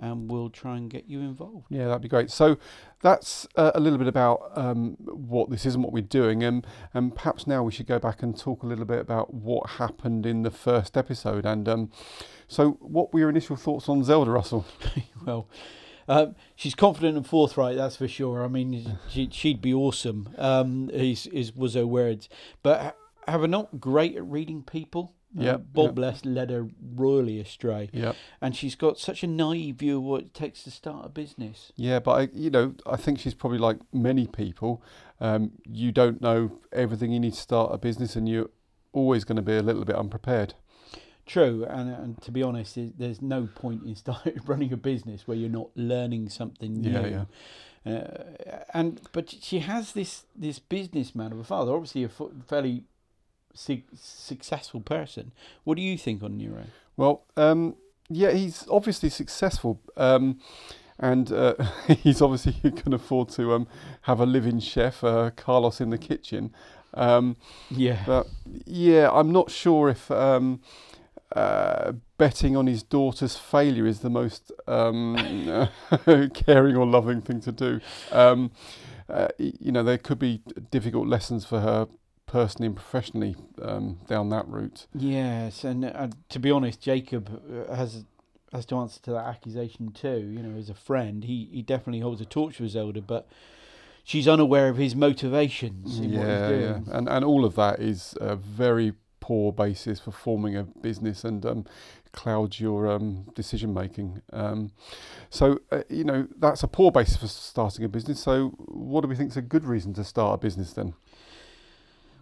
and 0.01 0.29
we'll 0.29 0.49
try 0.49 0.75
and 0.75 0.89
get 0.89 1.05
you 1.07 1.19
involved. 1.19 1.67
Yeah, 1.69 1.85
that'd 1.85 2.01
be 2.01 2.09
great. 2.09 2.31
So, 2.31 2.57
that's 3.01 3.47
uh, 3.55 3.71
a 3.73 3.79
little 3.79 3.99
bit 3.99 4.07
about 4.07 4.51
um, 4.55 4.97
what 4.99 5.49
this 5.49 5.65
is 5.65 5.75
and 5.75 5.83
what 5.83 5.93
we're 5.93 6.01
doing, 6.01 6.43
and 6.43 6.65
and 6.93 7.15
perhaps 7.15 7.47
now 7.47 7.63
we 7.63 7.71
should 7.71 7.87
go 7.87 7.99
back 7.99 8.21
and 8.21 8.37
talk 8.37 8.63
a 8.63 8.65
little 8.65 8.85
bit 8.85 8.99
about 8.99 9.33
what 9.33 9.71
happened 9.71 10.25
in 10.25 10.41
the 10.41 10.51
first 10.51 10.97
episode. 10.97 11.45
And 11.45 11.69
um, 11.69 11.91
so, 12.47 12.71
what 12.81 13.13
were 13.13 13.21
your 13.21 13.29
initial 13.29 13.55
thoughts 13.55 13.87
on 13.87 14.03
Zelda, 14.03 14.31
Russell? 14.31 14.65
Well, 15.23 15.47
um, 16.07 16.35
she's 16.55 16.73
confident 16.73 17.15
and 17.15 17.27
forthright, 17.27 17.77
that's 17.77 17.95
for 17.95 18.07
sure. 18.07 18.43
I 18.43 18.47
mean, 18.47 18.97
she, 19.09 19.29
she'd 19.31 19.61
be 19.61 19.73
awesome. 19.73 20.29
Um, 20.37 20.89
is, 20.91 21.27
is 21.27 21.55
was 21.55 21.75
her 21.75 21.85
words, 21.85 22.27
but 22.63 22.81
ha- 22.81 22.93
have 23.27 23.41
her 23.41 23.47
not 23.47 23.79
great 23.79 24.15
at 24.15 24.25
reading 24.25 24.63
people. 24.63 25.13
Uh, 25.37 25.43
Yep, 25.43 25.61
Bob 25.73 25.85
yep. 25.85 25.95
Bless 25.95 26.25
led 26.25 26.49
her 26.49 26.67
royally 26.95 27.39
astray, 27.39 27.89
Yeah. 27.93 28.13
and 28.41 28.53
she's 28.55 28.75
got 28.75 28.99
such 28.99 29.23
a 29.23 29.27
naive 29.27 29.77
view 29.77 29.97
of 29.97 30.03
what 30.03 30.21
it 30.21 30.33
takes 30.33 30.63
to 30.63 30.71
start 30.71 31.05
a 31.05 31.09
business. 31.09 31.71
Yeah, 31.77 31.99
but 31.99 32.11
I, 32.11 32.29
you 32.33 32.49
know, 32.49 32.75
I 32.85 32.97
think 32.97 33.19
she's 33.19 33.33
probably 33.33 33.57
like 33.59 33.77
many 33.93 34.27
people. 34.27 34.83
Um, 35.21 35.51
you 35.65 35.91
don't 35.93 36.19
know 36.21 36.59
everything 36.73 37.11
you 37.13 37.19
need 37.19 37.33
to 37.33 37.39
start 37.39 37.73
a 37.73 37.77
business, 37.77 38.15
and 38.17 38.27
you're 38.27 38.49
always 38.91 39.23
going 39.23 39.37
to 39.37 39.41
be 39.41 39.55
a 39.55 39.61
little 39.61 39.85
bit 39.85 39.95
unprepared. 39.95 40.53
True, 41.25 41.65
and, 41.69 41.89
and 41.89 42.21
to 42.23 42.31
be 42.31 42.43
honest, 42.43 42.77
there's 42.97 43.21
no 43.21 43.47
point 43.55 43.83
in 43.85 43.95
starting 44.03 44.39
running 44.45 44.73
a 44.73 44.77
business 44.77 45.27
where 45.27 45.37
you're 45.37 45.49
not 45.49 45.69
learning 45.75 46.27
something 46.29 46.73
new. 46.73 46.91
Yeah, 46.91 47.07
yeah. 47.07 47.25
Uh, 47.83 48.63
and 48.75 49.01
but 49.11 49.29
she 49.41 49.59
has 49.59 49.93
this 49.93 50.25
this 50.35 50.59
businessman 50.59 51.31
of 51.31 51.39
a 51.39 51.43
father, 51.43 51.71
obviously 51.73 52.03
a 52.03 52.09
fairly 52.47 52.83
su- 53.53 53.83
successful 53.95 54.81
person. 54.81 55.31
What 55.63 55.75
do 55.75 55.81
you 55.81 55.97
think 55.97 56.23
on 56.23 56.37
Nero? 56.37 56.63
Well, 56.97 57.23
um, 57.37 57.75
yeah, 58.09 58.31
he's 58.31 58.67
obviously 58.69 59.09
successful, 59.09 59.79
um, 59.97 60.39
and 60.99 61.31
uh, 61.31 61.55
he's 61.87 62.21
obviously 62.21 62.53
can 62.71 62.93
afford 62.93 63.29
to 63.29 63.53
um, 63.53 63.67
have 64.03 64.19
a 64.19 64.25
living 64.25 64.59
chef, 64.59 65.03
uh, 65.03 65.31
Carlos, 65.35 65.81
in 65.81 65.89
the 65.89 65.97
kitchen. 65.97 66.53
Um, 66.93 67.37
Yeah, 67.69 68.03
But 68.05 68.27
yeah, 68.65 69.09
I'm 69.11 69.31
not 69.31 69.49
sure 69.49 69.87
if 69.89 70.11
um, 70.11 70.59
uh, 71.35 71.93
betting 72.17 72.57
on 72.57 72.67
his 72.67 72.83
daughter's 72.83 73.37
failure 73.37 73.87
is 73.87 74.01
the 74.01 74.09
most 74.09 74.51
um, 74.67 75.15
caring 76.33 76.75
or 76.75 76.85
loving 76.85 77.21
thing 77.21 77.39
to 77.41 77.51
do. 77.51 77.79
Um, 78.11 78.51
uh, 79.09 79.29
you 79.37 79.71
know, 79.71 79.83
there 79.83 79.97
could 79.97 80.19
be 80.19 80.41
difficult 80.69 81.07
lessons 81.07 81.45
for 81.45 81.61
her 81.61 81.87
personally 82.31 82.67
and 82.67 82.75
professionally 82.75 83.35
um, 83.61 83.99
down 84.07 84.29
that 84.29 84.47
route. 84.47 84.87
yes, 84.95 85.63
and 85.65 85.83
uh, 85.85 86.07
to 86.29 86.39
be 86.39 86.49
honest, 86.49 86.81
Jacob 86.81 87.41
uh, 87.69 87.75
has 87.75 88.05
has 88.53 88.65
to 88.65 88.75
answer 88.77 88.99
to 89.01 89.11
that 89.11 89.25
accusation 89.25 89.91
too. 89.91 90.19
You 90.35 90.41
know, 90.41 90.57
as 90.57 90.69
a 90.69 90.73
friend, 90.73 91.23
he 91.25 91.49
he 91.51 91.61
definitely 91.61 91.99
holds 91.99 92.21
a 92.21 92.25
torch 92.25 92.55
for 92.57 92.67
Zelda, 92.67 93.01
but 93.01 93.27
she's 94.03 94.27
unaware 94.27 94.69
of 94.69 94.77
his 94.77 94.95
motivations 94.95 95.99
in 95.99 96.13
what 96.13 96.27
he's 96.27 96.39
Yeah, 96.39 96.47
doing. 96.47 96.85
yeah, 96.87 96.97
and 96.97 97.09
and 97.09 97.25
all 97.25 97.43
of 97.45 97.55
that 97.55 97.79
is 97.79 98.15
a 98.21 98.35
very 98.35 98.93
poor 99.19 99.51
basis 99.51 99.99
for 99.99 100.11
forming 100.11 100.55
a 100.57 100.63
business 100.63 101.23
and 101.23 101.45
um, 101.45 101.65
clouds 102.11 102.59
your 102.59 102.89
um, 102.91 103.25
decision 103.35 103.73
making. 103.73 104.21
Um, 104.33 104.71
so 105.29 105.59
uh, 105.71 105.83
you 105.89 106.03
know 106.05 106.27
that's 106.39 106.63
a 106.63 106.67
poor 106.67 106.91
basis 106.91 107.17
for 107.17 107.27
starting 107.27 107.83
a 107.85 107.89
business. 107.89 108.21
So 108.21 108.49
what 108.57 109.01
do 109.01 109.07
we 109.07 109.15
think 109.15 109.31
is 109.31 109.37
a 109.37 109.41
good 109.41 109.65
reason 109.65 109.93
to 109.95 110.03
start 110.03 110.35
a 110.35 110.37
business 110.41 110.73
then? 110.73 110.93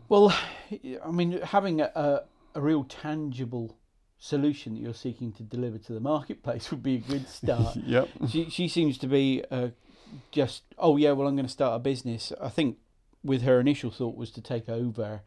Well, 0.10 0.36
I 1.06 1.12
mean, 1.12 1.40
having 1.42 1.82
a, 1.82 2.24
a, 2.54 2.62
real 2.62 2.84
tangible 2.84 3.78
solution 4.18 4.74
that 4.74 4.82
you're 4.82 4.94
seeking 4.94 5.32
to 5.32 5.44
deliver 5.44 5.78
to 5.78 5.94
the 5.94 6.02
marketplace 6.02 6.72
would 6.72 6.84
be 6.84 6.96
a 6.96 7.00
good 7.00 7.30
start. 7.30 7.78
Yep. 7.78 8.10
she 8.28 8.50
she 8.50 8.68
seems 8.68 8.98
to 8.98 9.08
be 9.08 9.44
uh, 9.50 9.70
just 10.32 10.64
oh 10.78 10.98
yeah, 10.98 11.12
well 11.14 11.28
I'm 11.28 11.36
going 11.36 11.46
to 11.46 11.52
start 11.52 11.76
a 11.76 11.80
business. 11.80 12.34
I 12.42 12.50
think 12.50 12.78
with 13.24 13.44
her 13.44 13.60
initial 13.60 13.92
thought 13.92 14.18
was 14.18 14.32
to 14.32 14.42
take 14.42 14.68
over 14.68 15.22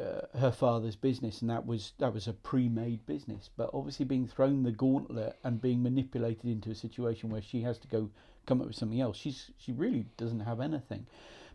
uh, 0.00 0.38
her 0.38 0.50
father's 0.50 0.96
business, 0.96 1.42
and 1.42 1.50
that 1.50 1.66
was 1.66 1.92
that 1.98 2.14
was 2.14 2.26
a 2.26 2.32
pre-made 2.32 3.04
business. 3.04 3.50
But 3.54 3.70
obviously, 3.74 4.06
being 4.06 4.26
thrown 4.26 4.62
the 4.62 4.72
gauntlet 4.72 5.36
and 5.44 5.60
being 5.60 5.82
manipulated 5.82 6.46
into 6.46 6.70
a 6.70 6.74
situation 6.74 7.28
where 7.28 7.42
she 7.42 7.62
has 7.62 7.78
to 7.78 7.88
go 7.88 8.10
come 8.46 8.60
up 8.62 8.68
with 8.68 8.76
something 8.76 9.00
else, 9.00 9.18
she's 9.18 9.50
she 9.58 9.72
really 9.72 10.06
doesn't 10.16 10.40
have 10.40 10.60
anything. 10.60 11.06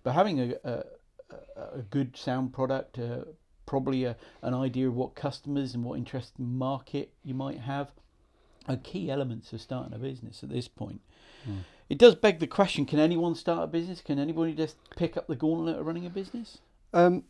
But 0.03 0.13
having 0.13 0.39
a 0.39 0.55
a, 0.63 0.83
a 1.55 1.81
good 1.89 2.17
sound 2.17 2.53
product, 2.53 2.99
uh, 2.99 3.25
probably 3.65 4.03
a, 4.03 4.15
an 4.41 4.53
idea 4.53 4.87
of 4.87 4.95
what 4.95 5.15
customers 5.15 5.73
and 5.73 5.83
what 5.83 5.97
interest 5.97 6.33
market 6.37 7.11
you 7.23 7.33
might 7.33 7.59
have, 7.59 7.91
are 8.67 8.77
key 8.77 9.11
elements 9.11 9.51
of 9.53 9.61
starting 9.61 9.93
a 9.93 9.97
business 9.97 10.43
at 10.43 10.49
this 10.49 10.67
point. 10.67 11.01
It 11.89 11.97
does 11.97 12.15
beg 12.15 12.39
the 12.39 12.47
question: 12.47 12.85
Can 12.85 12.99
anyone 12.99 13.35
start 13.35 13.65
a 13.65 13.67
business? 13.67 14.01
Can 14.01 14.19
anybody 14.19 14.53
just 14.53 14.77
pick 14.95 15.17
up 15.17 15.27
the 15.27 15.35
gauntlet 15.35 15.77
of 15.77 15.85
running 15.85 16.05
a 16.05 16.09
business? 16.09 16.59
Um, 16.93 17.23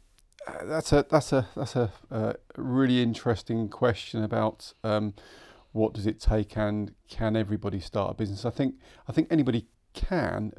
that's 0.64 0.92
a 0.92 1.06
that's 1.10 1.34
a 1.34 1.48
that's 1.56 1.76
a 1.76 1.92
uh, 2.12 2.34
really 2.56 3.02
interesting 3.02 3.70
question 3.70 4.24
about 4.24 4.74
um, 4.84 5.14
what 5.72 5.94
does 5.94 6.06
it 6.06 6.20
take 6.20 6.56
and 6.56 6.94
can 7.10 7.36
everybody 7.36 7.80
start 7.80 8.12
a 8.12 8.14
business? 8.14 8.46
I 8.46 8.52
think 8.52 8.76
I 9.08 9.12
think 9.12 9.28
anybody 9.32 9.66
can, 9.94 10.54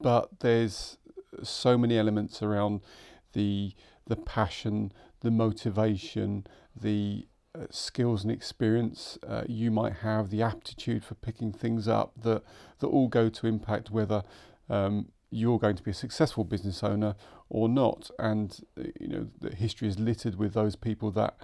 but 0.00 0.40
there's 0.40 0.98
so 1.42 1.76
many 1.76 1.98
elements 1.98 2.42
around 2.42 2.80
the 3.32 3.74
the 4.06 4.16
passion, 4.16 4.92
the 5.20 5.30
motivation, 5.30 6.46
the 6.80 7.26
uh, 7.56 7.66
skills 7.70 8.22
and 8.22 8.30
experience 8.30 9.18
uh, 9.26 9.42
you 9.48 9.70
might 9.70 9.94
have, 9.94 10.30
the 10.30 10.42
aptitude 10.42 11.04
for 11.04 11.14
picking 11.14 11.52
things 11.52 11.88
up 11.88 12.12
that 12.22 12.42
that 12.78 12.86
all 12.86 13.08
go 13.08 13.28
to 13.28 13.46
impact 13.46 13.90
whether 13.90 14.22
um, 14.68 15.08
you're 15.30 15.58
going 15.58 15.76
to 15.76 15.82
be 15.82 15.90
a 15.90 15.94
successful 15.94 16.44
business 16.44 16.82
owner 16.82 17.14
or 17.48 17.68
not. 17.68 18.10
And 18.18 18.58
uh, 18.78 18.84
you 19.00 19.08
know 19.08 19.26
the 19.40 19.54
history 19.54 19.88
is 19.88 19.98
littered 19.98 20.36
with 20.36 20.54
those 20.54 20.76
people 20.76 21.10
that 21.12 21.36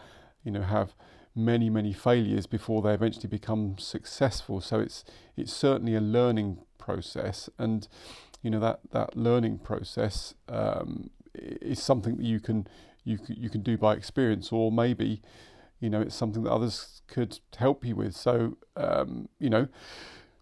you 0.45 0.53
know 0.53 0.63
have 0.63 0.95
many 1.35 1.71
many 1.71 1.93
failures 1.93 2.47
before 2.47 2.83
they 2.83 2.93
eventually 2.93 3.29
become 3.29 3.77
successful. 3.79 4.61
So 4.61 4.81
it's 4.81 5.05
it's 5.37 5.53
certainly 5.53 5.95
a 5.95 6.01
learning 6.01 6.59
process, 6.79 7.49
and 7.59 7.89
you 8.43 8.51
know 8.51 8.61
that 8.61 8.81
that 8.91 9.17
learning 9.17 9.59
process 9.59 10.35
um, 10.49 11.11
is 11.35 11.83
something 11.83 12.17
that 12.17 12.25
you 12.25 12.41
can 12.41 12.67
you 13.05 13.19
you 13.29 13.49
can 13.49 13.63
do 13.63 13.79
by 13.79 13.95
experience, 13.95 14.53
or 14.53 14.71
maybe 14.71 15.23
you 15.81 15.89
know 15.89 16.01
it's 16.01 16.15
something 16.15 16.43
that 16.45 16.53
others 16.53 17.03
could 17.07 17.39
help 17.57 17.85
you 17.85 17.97
with. 17.97 18.15
So 18.15 18.59
um, 18.77 19.29
you 19.39 19.51
know 19.51 19.69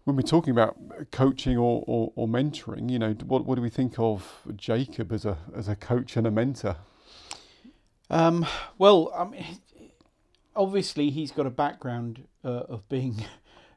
when 0.03 0.15
we're 0.15 0.23
talking 0.23 0.51
about 0.51 0.77
coaching 1.11 1.57
or, 1.57 1.83
or, 1.85 2.11
or 2.15 2.27
mentoring, 2.27 2.89
you 2.89 2.97
know, 2.97 3.13
what 3.25 3.45
what 3.45 3.55
do 3.55 3.61
we 3.61 3.69
think 3.69 3.99
of 3.99 4.47
Jacob 4.55 5.11
as 5.11 5.25
a 5.25 5.37
as 5.55 5.67
a 5.67 5.75
coach 5.75 6.17
and 6.17 6.25
a 6.25 6.31
mentor? 6.31 6.77
Um, 8.09 8.45
well, 8.77 9.11
I 9.15 9.25
mean, 9.25 9.45
obviously 10.55 11.11
he's 11.11 11.31
got 11.31 11.45
a 11.45 11.51
background 11.51 12.27
uh, 12.43 12.63
of 12.67 12.87
being 12.89 13.23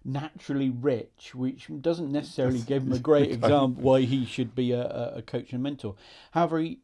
naturally 0.04 0.70
rich, 0.70 1.34
which 1.34 1.68
doesn't 1.80 2.12
necessarily 2.12 2.60
give 2.60 2.82
him 2.82 2.92
a 2.92 2.98
great 3.10 3.30
example 3.32 3.82
why 3.82 4.02
he 4.02 4.24
should 4.26 4.54
be 4.54 4.72
a, 4.72 5.14
a- 5.16 5.22
coach 5.22 5.52
and 5.52 5.62
mentor. 5.62 5.94
However, 6.32 6.58
he, 6.60 6.78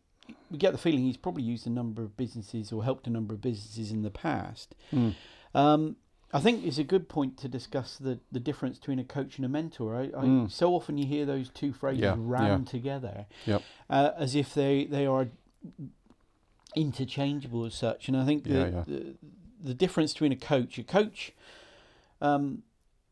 we 0.51 0.59
get 0.59 0.73
the 0.73 0.79
feeling 0.79 1.01
he's 1.05 1.17
probably 1.17 1.43
used 1.43 1.67
a 1.67 1.71
number 1.71 2.03
of 2.03 2.17
businesses 2.17 2.73
or 2.73 2.85
helped 2.85 3.07
a 3.07 3.11
number 3.11 3.35
of 3.35 3.41
businesses 3.41 3.91
in 3.91 4.03
the 4.03 4.11
past. 4.11 4.75
Hmm. 4.91 5.11
Um, 5.55 5.97
I 6.33 6.39
think 6.39 6.65
it's 6.65 6.79
a 6.79 6.85
good 6.85 7.09
point 7.09 7.37
to 7.39 7.49
discuss 7.49 7.97
the, 7.99 8.21
the 8.31 8.39
difference 8.39 8.79
between 8.79 9.01
a 9.01 9.05
coach 9.05 9.37
and 9.37 9.45
a 9.45 9.49
mentor. 9.49 9.97
I, 9.97 10.03
I, 10.05 10.25
Mm. 10.25 10.51
So 10.51 10.75
often 10.75 10.97
you 10.97 11.05
hear 11.05 11.27
those 11.27 11.49
two 11.49 11.73
phrases 11.73 12.03
Yeah, 12.03 12.15
rammed 12.17 12.67
yeah. 12.69 12.71
together 12.71 13.27
Yep. 13.47 13.63
uh, 13.91 14.11
as 14.17 14.37
if 14.37 14.55
they, 14.55 14.85
they 14.85 15.07
are 15.07 15.27
interchangeable 16.77 17.65
as 17.65 17.75
such. 17.75 18.09
And 18.09 18.17
I 18.17 18.25
think 18.25 18.45
the, 18.45 18.51
Yeah, 18.51 18.67
yeah. 18.69 18.85
the 18.87 19.15
the 19.63 19.75
difference 19.75 20.15
between 20.15 20.33
a 20.33 20.37
coach, 20.37 20.79
a 20.79 20.83
coach 20.83 21.33
um, 22.23 22.63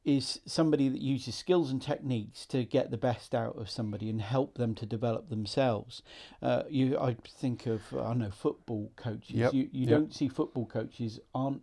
is 0.05 0.41
somebody 0.47 0.89
that 0.89 1.01
uses 1.03 1.35
skills 1.35 1.71
and 1.71 1.83
techniques 1.83 2.47
to 2.47 2.65
get 2.65 2.91
the 2.91 2.97
best 2.97 3.35
out 3.35 3.57
of 3.59 3.69
somebody 3.69 4.09
and 4.09 4.23
help 4.23 4.57
them 4.57 4.75
to 4.75 4.87
develop 4.87 5.29
themselves. 5.29 6.03
Uh, 6.41 6.63
you, 6.71 6.99
I 6.99 7.17
think 7.27 7.67
of 7.67 7.83
I 7.93 7.97
don't 8.09 8.19
know 8.21 8.31
football 8.31 8.91
coaches. 8.97 9.37
Yep, 9.37 9.53
You 9.53 9.69
you 9.73 9.81
yep. 9.87 9.89
don't 9.91 10.15
see 10.15 10.29
football 10.29 10.67
coaches 10.67 11.21
aren't 11.35 11.63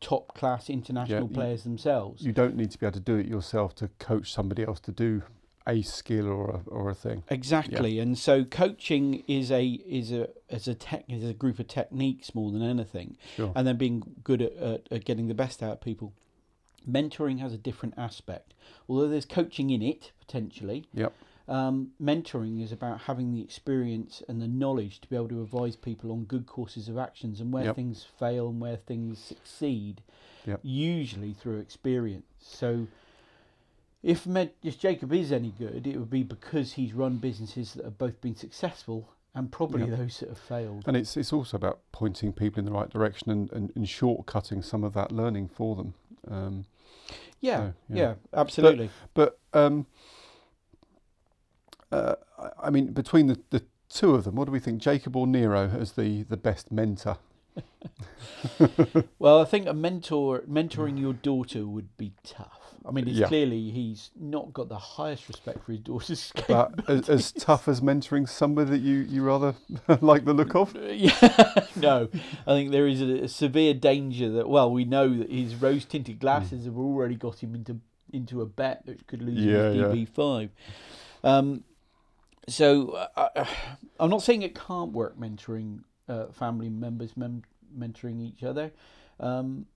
top 0.00 0.34
class 0.34 0.70
international 0.70 1.28
you- 1.28 1.34
players 1.34 1.64
themselves. 1.64 2.22
You 2.24 2.32
don't 2.32 2.56
need 2.56 2.70
to 2.70 2.78
be 2.78 2.86
able 2.86 2.94
to 2.94 3.00
do 3.00 3.16
it 3.16 3.26
yourself 3.26 3.74
to 3.76 3.88
coach 3.98 4.32
somebody 4.32 4.64
else 4.64 4.80
to 4.80 4.92
do 4.92 5.22
a 5.66 5.82
skill 5.82 6.26
or 6.28 6.50
a, 6.50 6.70
or 6.70 6.88
a 6.90 6.94
thing. 6.94 7.22
Exactly, 7.28 7.98
and 7.98 8.18
so 8.18 8.44
coaching 8.44 9.22
is 9.28 9.50
a 9.52 9.64
is 9.66 10.10
a 10.10 10.28
is 10.48 10.66
a 10.68 10.74
tech 10.74 11.04
is 11.08 11.22
a 11.22 11.34
group 11.34 11.58
of 11.58 11.68
techniques 11.68 12.34
more 12.34 12.50
than 12.50 12.62
anything, 12.62 13.16
Sure. 13.36 13.52
and 13.54 13.66
then 13.66 13.76
being 13.76 14.02
good 14.24 14.40
at, 14.40 14.52
at, 14.56 14.88
at 14.90 15.04
getting 15.04 15.28
the 15.28 15.34
best 15.34 15.62
out 15.62 15.72
of 15.72 15.80
people. 15.80 16.12
Mentoring 16.88 17.38
has 17.40 17.52
a 17.52 17.58
different 17.58 17.94
aspect, 17.96 18.54
although 18.88 19.08
there's 19.08 19.24
coaching 19.26 19.70
in 19.70 19.82
it 19.82 20.12
potentially. 20.20 20.86
Yep. 20.94 21.12
Um, 21.48 21.90
mentoring 22.00 22.62
is 22.62 22.70
about 22.70 23.00
having 23.02 23.32
the 23.32 23.40
experience 23.42 24.22
and 24.28 24.40
the 24.40 24.46
knowledge 24.46 25.00
to 25.00 25.08
be 25.08 25.16
able 25.16 25.28
to 25.30 25.42
advise 25.42 25.74
people 25.74 26.12
on 26.12 26.24
good 26.24 26.46
courses 26.46 26.88
of 26.88 26.96
actions 26.96 27.40
and 27.40 27.52
where 27.52 27.64
Yep. 27.64 27.74
things 27.76 28.04
fail 28.18 28.48
and 28.48 28.60
where 28.60 28.76
things 28.76 29.18
succeed, 29.18 30.00
Yep. 30.46 30.60
usually 30.62 31.32
through 31.32 31.58
experience. 31.58 32.26
So, 32.38 32.86
if, 34.02 34.26
Med- 34.26 34.52
if 34.62 34.78
Jacob 34.78 35.12
is 35.12 35.32
any 35.32 35.50
good, 35.58 35.86
it 35.86 35.98
would 35.98 36.08
be 36.10 36.22
because 36.22 36.72
he's 36.74 36.94
run 36.94 37.18
businesses 37.18 37.74
that 37.74 37.84
have 37.84 37.98
both 37.98 38.20
been 38.20 38.36
successful 38.36 39.08
and 39.34 39.50
probably 39.52 39.82
Yep. 39.88 39.98
those 39.98 40.20
that 40.20 40.28
have 40.28 40.38
failed. 40.38 40.84
And 40.86 40.96
it's 40.96 41.16
it's 41.16 41.32
also 41.32 41.56
about 41.56 41.80
pointing 41.92 42.32
people 42.32 42.60
in 42.60 42.64
the 42.64 42.72
right 42.72 42.88
direction 42.90 43.30
and, 43.30 43.52
and, 43.52 43.72
and 43.74 43.86
shortcutting 43.86 44.64
some 44.64 44.84
of 44.84 44.92
that 44.94 45.12
learning 45.12 45.48
for 45.48 45.76
them. 45.76 45.94
Um, 46.30 46.64
Yeah, 47.40 47.58
so, 47.58 47.74
yeah, 47.94 48.14
absolutely. 48.34 48.90
But 49.14 49.38
um, 49.52 49.86
uh, 51.90 52.14
I- 52.38 52.66
I 52.66 52.70
mean, 52.70 52.92
between 52.92 53.26
the, 53.26 53.40
the 53.50 53.62
two 53.88 54.14
of 54.14 54.24
them, 54.24 54.34
what 54.36 54.44
do 54.46 54.52
we 54.52 54.60
think, 54.60 54.80
Jacob 54.80 55.16
or 55.16 55.26
Nero, 55.26 55.68
as 55.68 55.92
the, 55.92 56.22
the 56.24 56.36
best 56.36 56.70
mentor? 56.70 57.18
Well, 59.18 59.40
I 59.40 59.44
think 59.44 59.66
a 59.66 59.74
mentor 59.74 60.40
mentoring 60.48 60.98
your 61.00 61.12
daughter 61.12 61.66
would 61.66 61.96
be 61.96 62.12
tough. 62.24 62.59
I 62.86 62.90
mean, 62.92 63.06
it's 63.08 63.18
Yeah. 63.18 63.26
clearly 63.26 63.70
he's 63.70 64.10
not 64.18 64.52
got 64.52 64.68
the 64.68 64.78
highest 64.78 65.28
respect 65.28 65.64
for 65.64 65.72
his 65.72 65.80
daughter's 65.82 66.32
But 66.48 66.88
as, 66.88 67.08
as 67.08 67.32
tough 67.38 67.68
as 67.68 67.80
mentoring 67.80 68.28
somebody 68.28 68.70
that 68.70 68.78
you, 68.78 68.96
you 68.98 69.22
rather 69.22 69.54
like 70.00 70.24
the 70.24 70.32
look 70.34 70.54
of? 70.54 70.74
yeah, 70.74 71.66
no. 71.76 72.08
I 72.46 72.50
think 72.54 72.70
there 72.70 72.86
is 72.86 73.02
a, 73.02 73.24
a 73.24 73.28
severe 73.28 73.74
danger 73.74 74.30
that 74.30 74.48
well, 74.48 74.70
we 74.70 74.84
know 74.84 75.16
that 75.18 75.30
his 75.30 75.54
rose 75.56 75.84
tinted 75.84 76.16
Hmm. 76.16 76.20
glasses 76.20 76.64
have 76.64 76.78
already 76.78 77.16
got 77.16 77.42
him 77.42 77.54
into 77.54 77.80
into 78.12 78.40
a 78.40 78.46
bet 78.46 78.84
that 78.86 79.06
could 79.06 79.22
lose 79.22 79.38
Yeah, 79.38 79.70
his 79.70 79.76
yeah. 79.76 79.86
DB 79.86 80.08
five. 80.08 80.50
Um, 81.22 81.64
so 82.48 82.90
uh, 83.16 83.28
uh, 83.36 83.44
I'm 84.00 84.10
not 84.10 84.22
saying 84.22 84.42
it 84.42 84.54
can't 84.54 84.92
work 84.92 85.18
mentoring 85.18 85.80
uh, 86.08 86.26
family 86.32 86.68
members, 86.68 87.16
mem- 87.16 87.44
mentoring 87.78 88.20
each 88.20 88.42
other. 88.42 88.72
Um, 89.20 89.66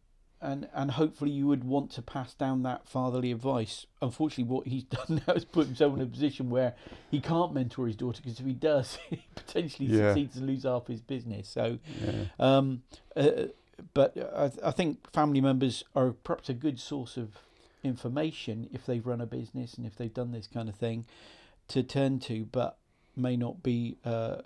and, 0.45 0.69
and 0.75 0.91
hopefully 0.93 1.31
you 1.31 1.47
would 1.47 1.65
want 1.65 1.91
to 1.93 2.03
pass 2.03 2.35
down 2.35 2.63
that 2.65 2.87
fatherly 2.87 3.33
advice. 3.33 3.87
Unfortunately, 4.03 4.45
what 4.45 4.67
he's 4.67 4.83
done 4.99 5.23
now 5.27 5.35
is 5.35 5.45
put 5.45 5.67
himself 5.67 5.95
in 5.95 6.01
a 6.03 6.07
position 6.07 6.51
where 6.51 6.75
he 7.11 7.21
can't 7.21 7.53
mentor 7.55 7.87
his 7.87 7.97
daughter 7.97 8.21
because 8.23 8.39
if 8.39 8.47
he 8.47 8.53
does, 8.53 8.99
he 9.11 9.25
potentially 9.35 9.89
Yeah. 9.89 10.09
succeeds 10.13 10.35
to 10.37 10.43
lose 10.43 10.63
half 10.65 10.87
his 10.87 11.01
business. 11.01 11.49
So, 11.49 11.79
Yeah. 12.05 12.25
um, 12.39 12.83
uh, 13.17 13.31
but 13.95 14.17
I, 14.37 14.69
I 14.69 14.71
think 14.71 15.11
family 15.13 15.41
members 15.41 15.83
are 15.97 16.13
perhaps 16.13 16.49
a 16.49 16.55
good 16.55 16.79
source 16.79 17.17
of 17.17 17.39
information 17.83 18.69
if 18.73 18.87
they've 18.87 19.07
run 19.07 19.21
a 19.21 19.27
business 19.27 19.75
and 19.75 19.87
if 19.87 19.97
they've 19.97 20.13
done 20.15 20.33
this 20.33 20.47
kind 20.47 20.69
of 20.69 20.75
thing 20.75 21.07
to 21.69 21.83
turn 21.83 22.19
to, 22.21 22.45
but 22.47 22.79
may 23.17 23.37
not 23.37 23.63
be 23.63 23.97
uh, 24.05 24.39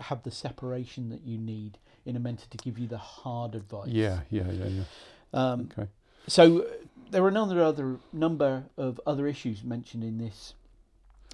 have 0.00 0.22
the 0.22 0.30
separation 0.30 1.10
that 1.10 1.22
you 1.22 1.36
need 1.38 1.78
in 2.04 2.16
a 2.16 2.20
mentor 2.20 2.46
to 2.50 2.56
give 2.58 2.78
you 2.78 2.86
the 2.86 2.98
hard 2.98 3.54
advice. 3.54 3.88
Yeah, 3.88 4.20
yeah, 4.30 4.50
yeah, 4.50 4.66
yeah. 4.66 4.82
Um, 5.36 5.68
Okay. 5.72 5.88
so 6.26 6.66
there 7.10 7.22
are 7.22 7.28
another 7.28 7.62
other 7.62 7.98
number 8.12 8.64
of 8.76 9.00
other 9.06 9.26
issues 9.26 9.62
mentioned 9.62 10.02
in 10.02 10.18
this 10.18 10.54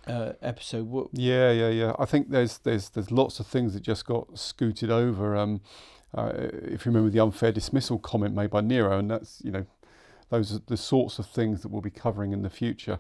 uh, 0.07 0.33
episode. 0.43 0.89
What, 0.89 1.09
Yeah, 1.13 1.51
yeah, 1.53 1.69
yeah. 1.69 1.93
I 1.99 2.05
think 2.05 2.31
there's 2.31 2.59
there's 2.59 2.91
there's 2.91 3.11
lots 3.11 3.41
of 3.41 3.47
things 3.47 3.75
that 3.75 3.83
just 3.83 4.05
got 4.05 4.39
scooted 4.39 4.91
over. 4.91 5.37
Um, 5.37 5.61
uh, 6.15 6.33
if 6.35 6.85
you 6.85 6.93
remember 6.93 7.09
the 7.11 7.21
unfair 7.21 7.53
dismissal 7.53 7.99
comment 7.99 8.35
made 8.35 8.51
by 8.51 8.61
Nero, 8.61 8.99
and 8.99 9.11
that's 9.11 9.41
you 9.45 9.51
know, 9.51 9.67
those 10.29 10.55
are 10.55 10.61
the 10.67 10.77
sorts 10.77 11.19
of 11.19 11.27
things 11.27 11.63
that 11.63 11.69
we'll 11.69 11.81
be 11.81 11.91
covering 11.91 12.33
in 12.33 12.43
the 12.43 12.51
future. 12.51 12.99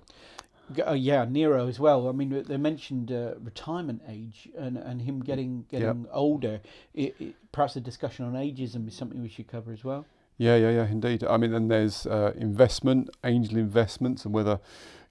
Oh 0.86 0.94
yeah, 0.94 1.26
Nero 1.28 1.66
as 1.68 1.78
well. 1.78 2.08
I 2.08 2.12
mean, 2.12 2.44
they 2.46 2.56
mentioned 2.56 3.12
uh, 3.12 3.34
retirement 3.40 4.00
age 4.08 4.48
and, 4.56 4.78
and 4.78 5.02
him 5.02 5.20
getting 5.20 5.66
getting 5.68 6.06
older. 6.12 6.60
It, 6.94 7.14
it, 7.20 7.34
perhaps 7.50 7.76
a 7.76 7.80
discussion 7.80 8.24
on 8.24 8.32
ageism 8.34 8.88
is 8.88 8.94
something 8.94 9.20
we 9.20 9.28
should 9.28 9.48
cover 9.48 9.72
as 9.72 9.84
well. 9.84 10.06
Yeah, 10.42 10.56
yeah, 10.56 10.70
yeah, 10.70 10.86
indeed. 10.88 11.22
I 11.22 11.36
mean, 11.36 11.52
then 11.52 11.68
there's 11.68 12.04
uh, 12.04 12.32
investment, 12.36 13.10
angel 13.22 13.58
investments, 13.58 14.24
and 14.24 14.34
whether, 14.34 14.58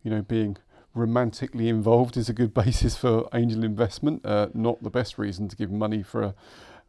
you 0.03 0.11
know, 0.11 0.21
being 0.21 0.57
romantically 0.93 1.69
involved 1.69 2.17
is 2.17 2.27
a 2.27 2.33
good 2.33 2.53
basis 2.65 2.97
for 2.97 3.29
angel 3.33 3.63
investment. 3.63 4.25
Uh, 4.25 4.49
not 4.53 4.83
the 4.83 4.89
best 4.89 5.17
reason 5.17 5.47
to 5.47 5.55
give 5.55 5.71
money 5.71 6.03
for 6.03 6.21
a, 6.21 6.35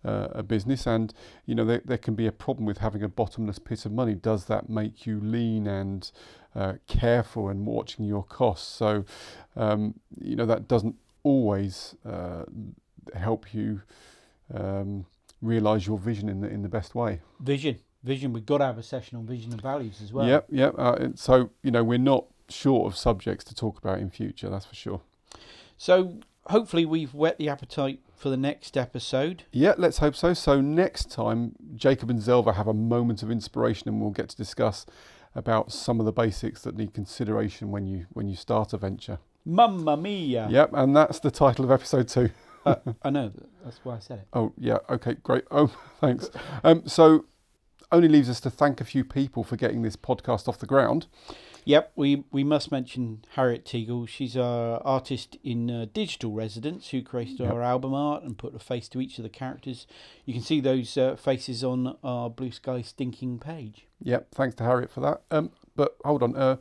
uh, 0.04 0.28
a 0.32 0.42
business. 0.42 0.88
And, 0.88 1.14
you 1.46 1.54
know, 1.54 1.64
there, 1.64 1.82
there 1.84 1.98
can 1.98 2.16
be 2.16 2.26
a 2.26 2.32
problem 2.32 2.66
with 2.66 2.78
having 2.78 3.04
a 3.04 3.08
bottomless 3.08 3.60
pit 3.60 3.86
of 3.86 3.92
money. 3.92 4.16
Does 4.16 4.46
that 4.46 4.68
make 4.68 5.06
you 5.06 5.20
lean 5.20 5.68
and 5.68 6.10
uh, 6.56 6.72
careful 6.88 7.48
and 7.48 7.64
watching 7.64 8.06
your 8.06 8.24
costs? 8.24 8.66
So, 8.74 9.04
um, 9.54 9.94
you 10.20 10.34
know, 10.34 10.46
that 10.46 10.66
doesn't 10.66 10.96
always 11.22 11.94
uh, 12.04 12.42
help 13.14 13.54
you 13.54 13.82
um, 14.52 15.06
realize 15.40 15.86
your 15.86 15.98
vision 15.98 16.28
in 16.28 16.40
the, 16.40 16.48
in 16.48 16.62
the 16.62 16.68
best 16.68 16.96
way. 16.96 17.20
Vision, 17.38 17.78
vision. 18.02 18.32
We've 18.32 18.46
got 18.46 18.58
to 18.58 18.66
have 18.66 18.78
a 18.78 18.82
session 18.82 19.18
on 19.18 19.26
vision 19.26 19.52
and 19.52 19.60
values 19.60 20.00
as 20.02 20.12
well. 20.12 20.26
Yep, 20.26 20.46
yep. 20.50 20.74
Uh, 20.78 21.08
so 21.14 21.50
you 21.62 21.70
know, 21.70 21.84
we're 21.84 21.98
not 21.98 22.26
short 22.48 22.92
of 22.92 22.96
subjects 22.96 23.44
to 23.44 23.54
talk 23.54 23.78
about 23.78 23.98
in 23.98 24.10
future. 24.10 24.48
That's 24.48 24.66
for 24.66 24.74
sure. 24.74 25.00
So 25.76 26.20
hopefully 26.46 26.84
we've 26.84 27.14
whet 27.14 27.38
the 27.38 27.48
appetite 27.48 28.00
for 28.16 28.28
the 28.28 28.36
next 28.36 28.76
episode. 28.76 29.44
Yeah, 29.52 29.74
let's 29.76 29.98
hope 29.98 30.14
so. 30.14 30.32
So 30.34 30.60
next 30.60 31.10
time, 31.10 31.54
Jacob 31.74 32.10
and 32.10 32.22
Zelda 32.22 32.52
have 32.52 32.68
a 32.68 32.74
moment 32.74 33.22
of 33.22 33.30
inspiration, 33.30 33.88
and 33.88 34.00
we'll 34.00 34.10
get 34.10 34.28
to 34.30 34.36
discuss 34.36 34.86
about 35.34 35.72
some 35.72 35.98
of 35.98 36.06
the 36.06 36.12
basics 36.12 36.62
that 36.62 36.76
need 36.76 36.94
consideration 36.94 37.70
when 37.70 37.86
you 37.86 38.06
when 38.12 38.28
you 38.28 38.36
start 38.36 38.72
a 38.72 38.78
venture. 38.78 39.18
Mamma 39.44 39.96
mia! 39.96 40.46
Yep, 40.48 40.70
and 40.74 40.94
that's 40.94 41.18
the 41.18 41.30
title 41.30 41.64
of 41.64 41.70
episode 41.70 42.08
two. 42.08 42.30
Uh, 42.64 42.76
I 43.02 43.10
know. 43.10 43.32
That's 43.64 43.80
why 43.82 43.96
I 43.96 43.98
said 43.98 44.20
it. 44.20 44.28
Oh 44.32 44.52
yeah, 44.56 44.78
okay, 44.88 45.14
great. 45.22 45.44
Oh, 45.50 45.74
thanks. 46.00 46.30
Um, 46.62 46.86
so 46.86 47.24
only 47.92 48.08
leaves 48.08 48.28
us 48.30 48.40
to 48.40 48.50
thank 48.50 48.80
a 48.80 48.84
few 48.84 49.04
people 49.04 49.44
for 49.44 49.56
getting 49.56 49.82
this 49.82 49.96
podcast 49.96 50.48
off 50.48 50.58
the 50.58 50.66
ground. 50.66 51.06
Yep, 51.64 51.92
we, 51.94 52.24
we 52.32 52.42
must 52.42 52.72
mention 52.72 53.24
Harriet 53.36 53.64
Teagle. 53.64 54.08
She's 54.08 54.36
our 54.36 54.82
artist 54.84 55.36
in 55.44 55.70
uh, 55.70 55.86
digital 55.92 56.32
residence 56.32 56.88
who 56.88 57.02
created 57.02 57.38
Yep. 57.38 57.52
our 57.52 57.62
album 57.62 57.94
art 57.94 58.24
and 58.24 58.36
put 58.36 58.54
a 58.56 58.58
face 58.58 58.88
to 58.88 59.00
each 59.00 59.18
of 59.18 59.22
the 59.22 59.28
characters. 59.28 59.86
You 60.24 60.32
can 60.34 60.42
see 60.42 60.60
those 60.60 60.96
uh, 60.98 61.14
faces 61.14 61.62
on 61.62 61.96
our 62.02 62.28
Blue 62.28 62.50
Sky 62.50 62.82
Stinking 62.82 63.38
page. 63.38 63.86
Yep, 64.02 64.28
thanks 64.34 64.56
to 64.56 64.64
Harriet 64.64 64.90
for 64.90 65.00
that. 65.02 65.22
Um, 65.30 65.52
but 65.76 65.96
hold 66.04 66.24
on, 66.24 66.34
uh, 66.34 66.56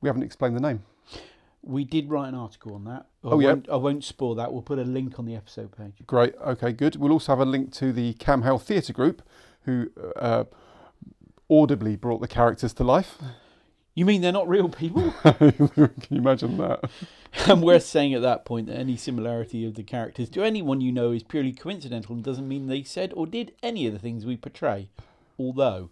we 0.00 0.08
haven't 0.08 0.22
explained 0.22 0.56
the 0.56 0.60
name. 0.60 0.84
We 1.62 1.84
did 1.84 2.08
write 2.08 2.28
an 2.28 2.34
article 2.34 2.74
on 2.74 2.84
that. 2.84 3.04
I 3.22 3.28
Oh, 3.28 3.38
yeah. 3.40 3.48
won't, 3.48 3.68
I 3.68 3.76
won't 3.76 4.04
spoil 4.04 4.34
that. 4.36 4.50
We'll 4.50 4.62
put 4.62 4.78
a 4.78 4.84
link 4.84 5.18
on 5.18 5.26
the 5.26 5.36
episode 5.36 5.76
page. 5.76 5.92
Great. 6.06 6.34
Okay, 6.36 6.72
good. 6.72 6.96
We'll 6.96 7.12
also 7.12 7.32
have 7.32 7.40
a 7.40 7.44
link 7.44 7.74
to 7.74 7.92
the 7.92 8.14
Camhayle 8.14 8.58
Theatre 8.62 8.94
Group, 8.94 9.20
who 9.64 9.90
uh, 10.16 10.44
audibly 11.50 11.96
brought 11.96 12.20
the 12.20 12.28
characters 12.28 12.72
to 12.74 12.84
life. 12.84 13.18
You 13.94 14.04
mean 14.04 14.22
they're 14.22 14.32
not 14.32 14.48
real 14.48 14.68
people? 14.68 15.12
Can 15.22 15.68
you 16.08 16.18
imagine 16.18 16.56
that? 16.58 16.88
and 17.46 17.62
we're 17.62 17.80
saying 17.80 18.14
at 18.14 18.22
that 18.22 18.44
point 18.44 18.66
that 18.66 18.76
any 18.76 18.96
similarity 18.96 19.66
of 19.66 19.74
the 19.74 19.82
characters 19.82 20.30
to 20.30 20.42
anyone 20.42 20.80
you 20.80 20.92
know 20.92 21.10
is 21.12 21.22
purely 21.22 21.52
coincidental 21.52 22.14
and 22.14 22.24
doesn't 22.24 22.48
mean 22.48 22.66
they 22.66 22.82
said 22.82 23.12
or 23.14 23.26
did 23.26 23.52
any 23.62 23.86
of 23.86 23.92
the 23.92 23.98
things 23.98 24.24
we 24.24 24.36
portray. 24.36 24.88
Although 25.38 25.88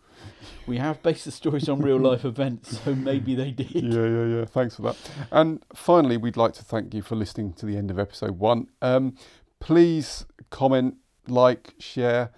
we 0.66 0.76
have 0.76 1.02
based 1.02 1.24
the 1.24 1.31
stories 1.31 1.68
on 1.70 1.81
real 1.81 1.98
life 1.98 2.24
events, 2.24 2.81
so 2.85 2.94
maybe 2.94 3.35
they 3.35 3.50
did. 3.50 3.70
Yeah, 3.70 4.07
yeah, 4.07 4.24
yeah. 4.24 4.44
Thanks 4.44 4.76
for 4.76 4.83
that. 4.83 4.96
And 5.33 5.64
finally, 5.74 6.18
we'd 6.18 6.37
like 6.37 6.52
to 6.54 6.64
thank 6.64 6.92
you 6.92 7.00
for 7.00 7.16
listening 7.16 7.54
to 7.54 7.66
the 7.66 7.76
end 7.76 7.90
of 7.90 7.98
episode 7.98 8.38
one. 8.38 8.68
Um, 8.83 9.16
please 9.59 10.26
comment, 10.50 10.96
like, 11.26 11.74
share, 11.78 12.31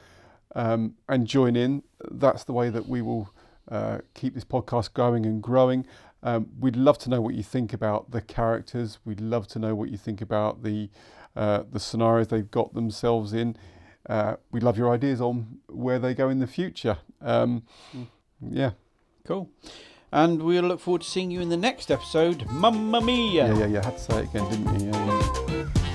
um, 0.55 0.95
and 1.09 1.27
join 1.27 1.57
in. 1.57 1.83
That's 2.11 2.45
the 2.45 2.53
way 2.53 2.71
that 2.71 2.89
we 2.89 3.03
will 3.03 3.33
uh, 3.71 3.99
keep 4.15 4.35
this 4.35 4.45
podcast 4.45 4.95
going 4.95 5.27
and 5.27 5.43
growing. 5.43 5.87
Um, 6.23 6.49
we'd 6.59 6.77
love 6.77 6.99
to 6.99 7.11
know 7.11 7.21
what 7.21 7.35
you 7.35 7.43
think 7.43 7.73
about 7.73 8.11
the 8.11 8.21
characters. 8.21 8.99
We'd 9.05 9.21
love 9.21 9.47
to 9.49 9.59
know 9.59 9.75
what 9.75 9.91
you 9.91 9.97
think 9.97 10.21
about 10.21 10.63
the 10.63 10.91
uh, 11.37 11.63
the 11.71 11.79
scenarios 11.79 12.29
they've 12.29 12.51
got 12.51 12.75
themselves 12.75 13.33
in. 13.33 13.57
Uh, 14.09 14.37
we'd 14.51 14.63
love 14.65 14.77
your 14.77 14.93
ideas 14.93 15.21
on 15.21 15.59
where 15.69 15.99
they 15.99 16.13
go 16.13 16.29
in 16.29 16.41
the 16.41 16.47
future. 16.47 16.99
Um, 17.21 17.63
yeah, 18.41 18.71
Cool. 19.25 19.49
And 20.13 20.43
we'll 20.43 20.65
look 20.65 20.81
forward 20.81 21.03
to 21.03 21.09
seeing 21.09 21.31
you 21.31 21.41
in 21.41 21.51
the 21.51 21.57
next 21.57 21.91
episode. 21.91 22.45
Mamma 22.51 23.01
mia! 23.01 23.47
yeah, 23.47 23.59
yeah, 23.61 23.67
yeah. 23.67 23.85
Had 23.85 23.97
to 23.97 24.03
say 24.03 24.19
it 24.19 24.25
again, 24.25 24.51
didn't 24.51 24.81
you? 24.81 24.91
Yeah, 24.91 25.47
yeah. 25.47 25.89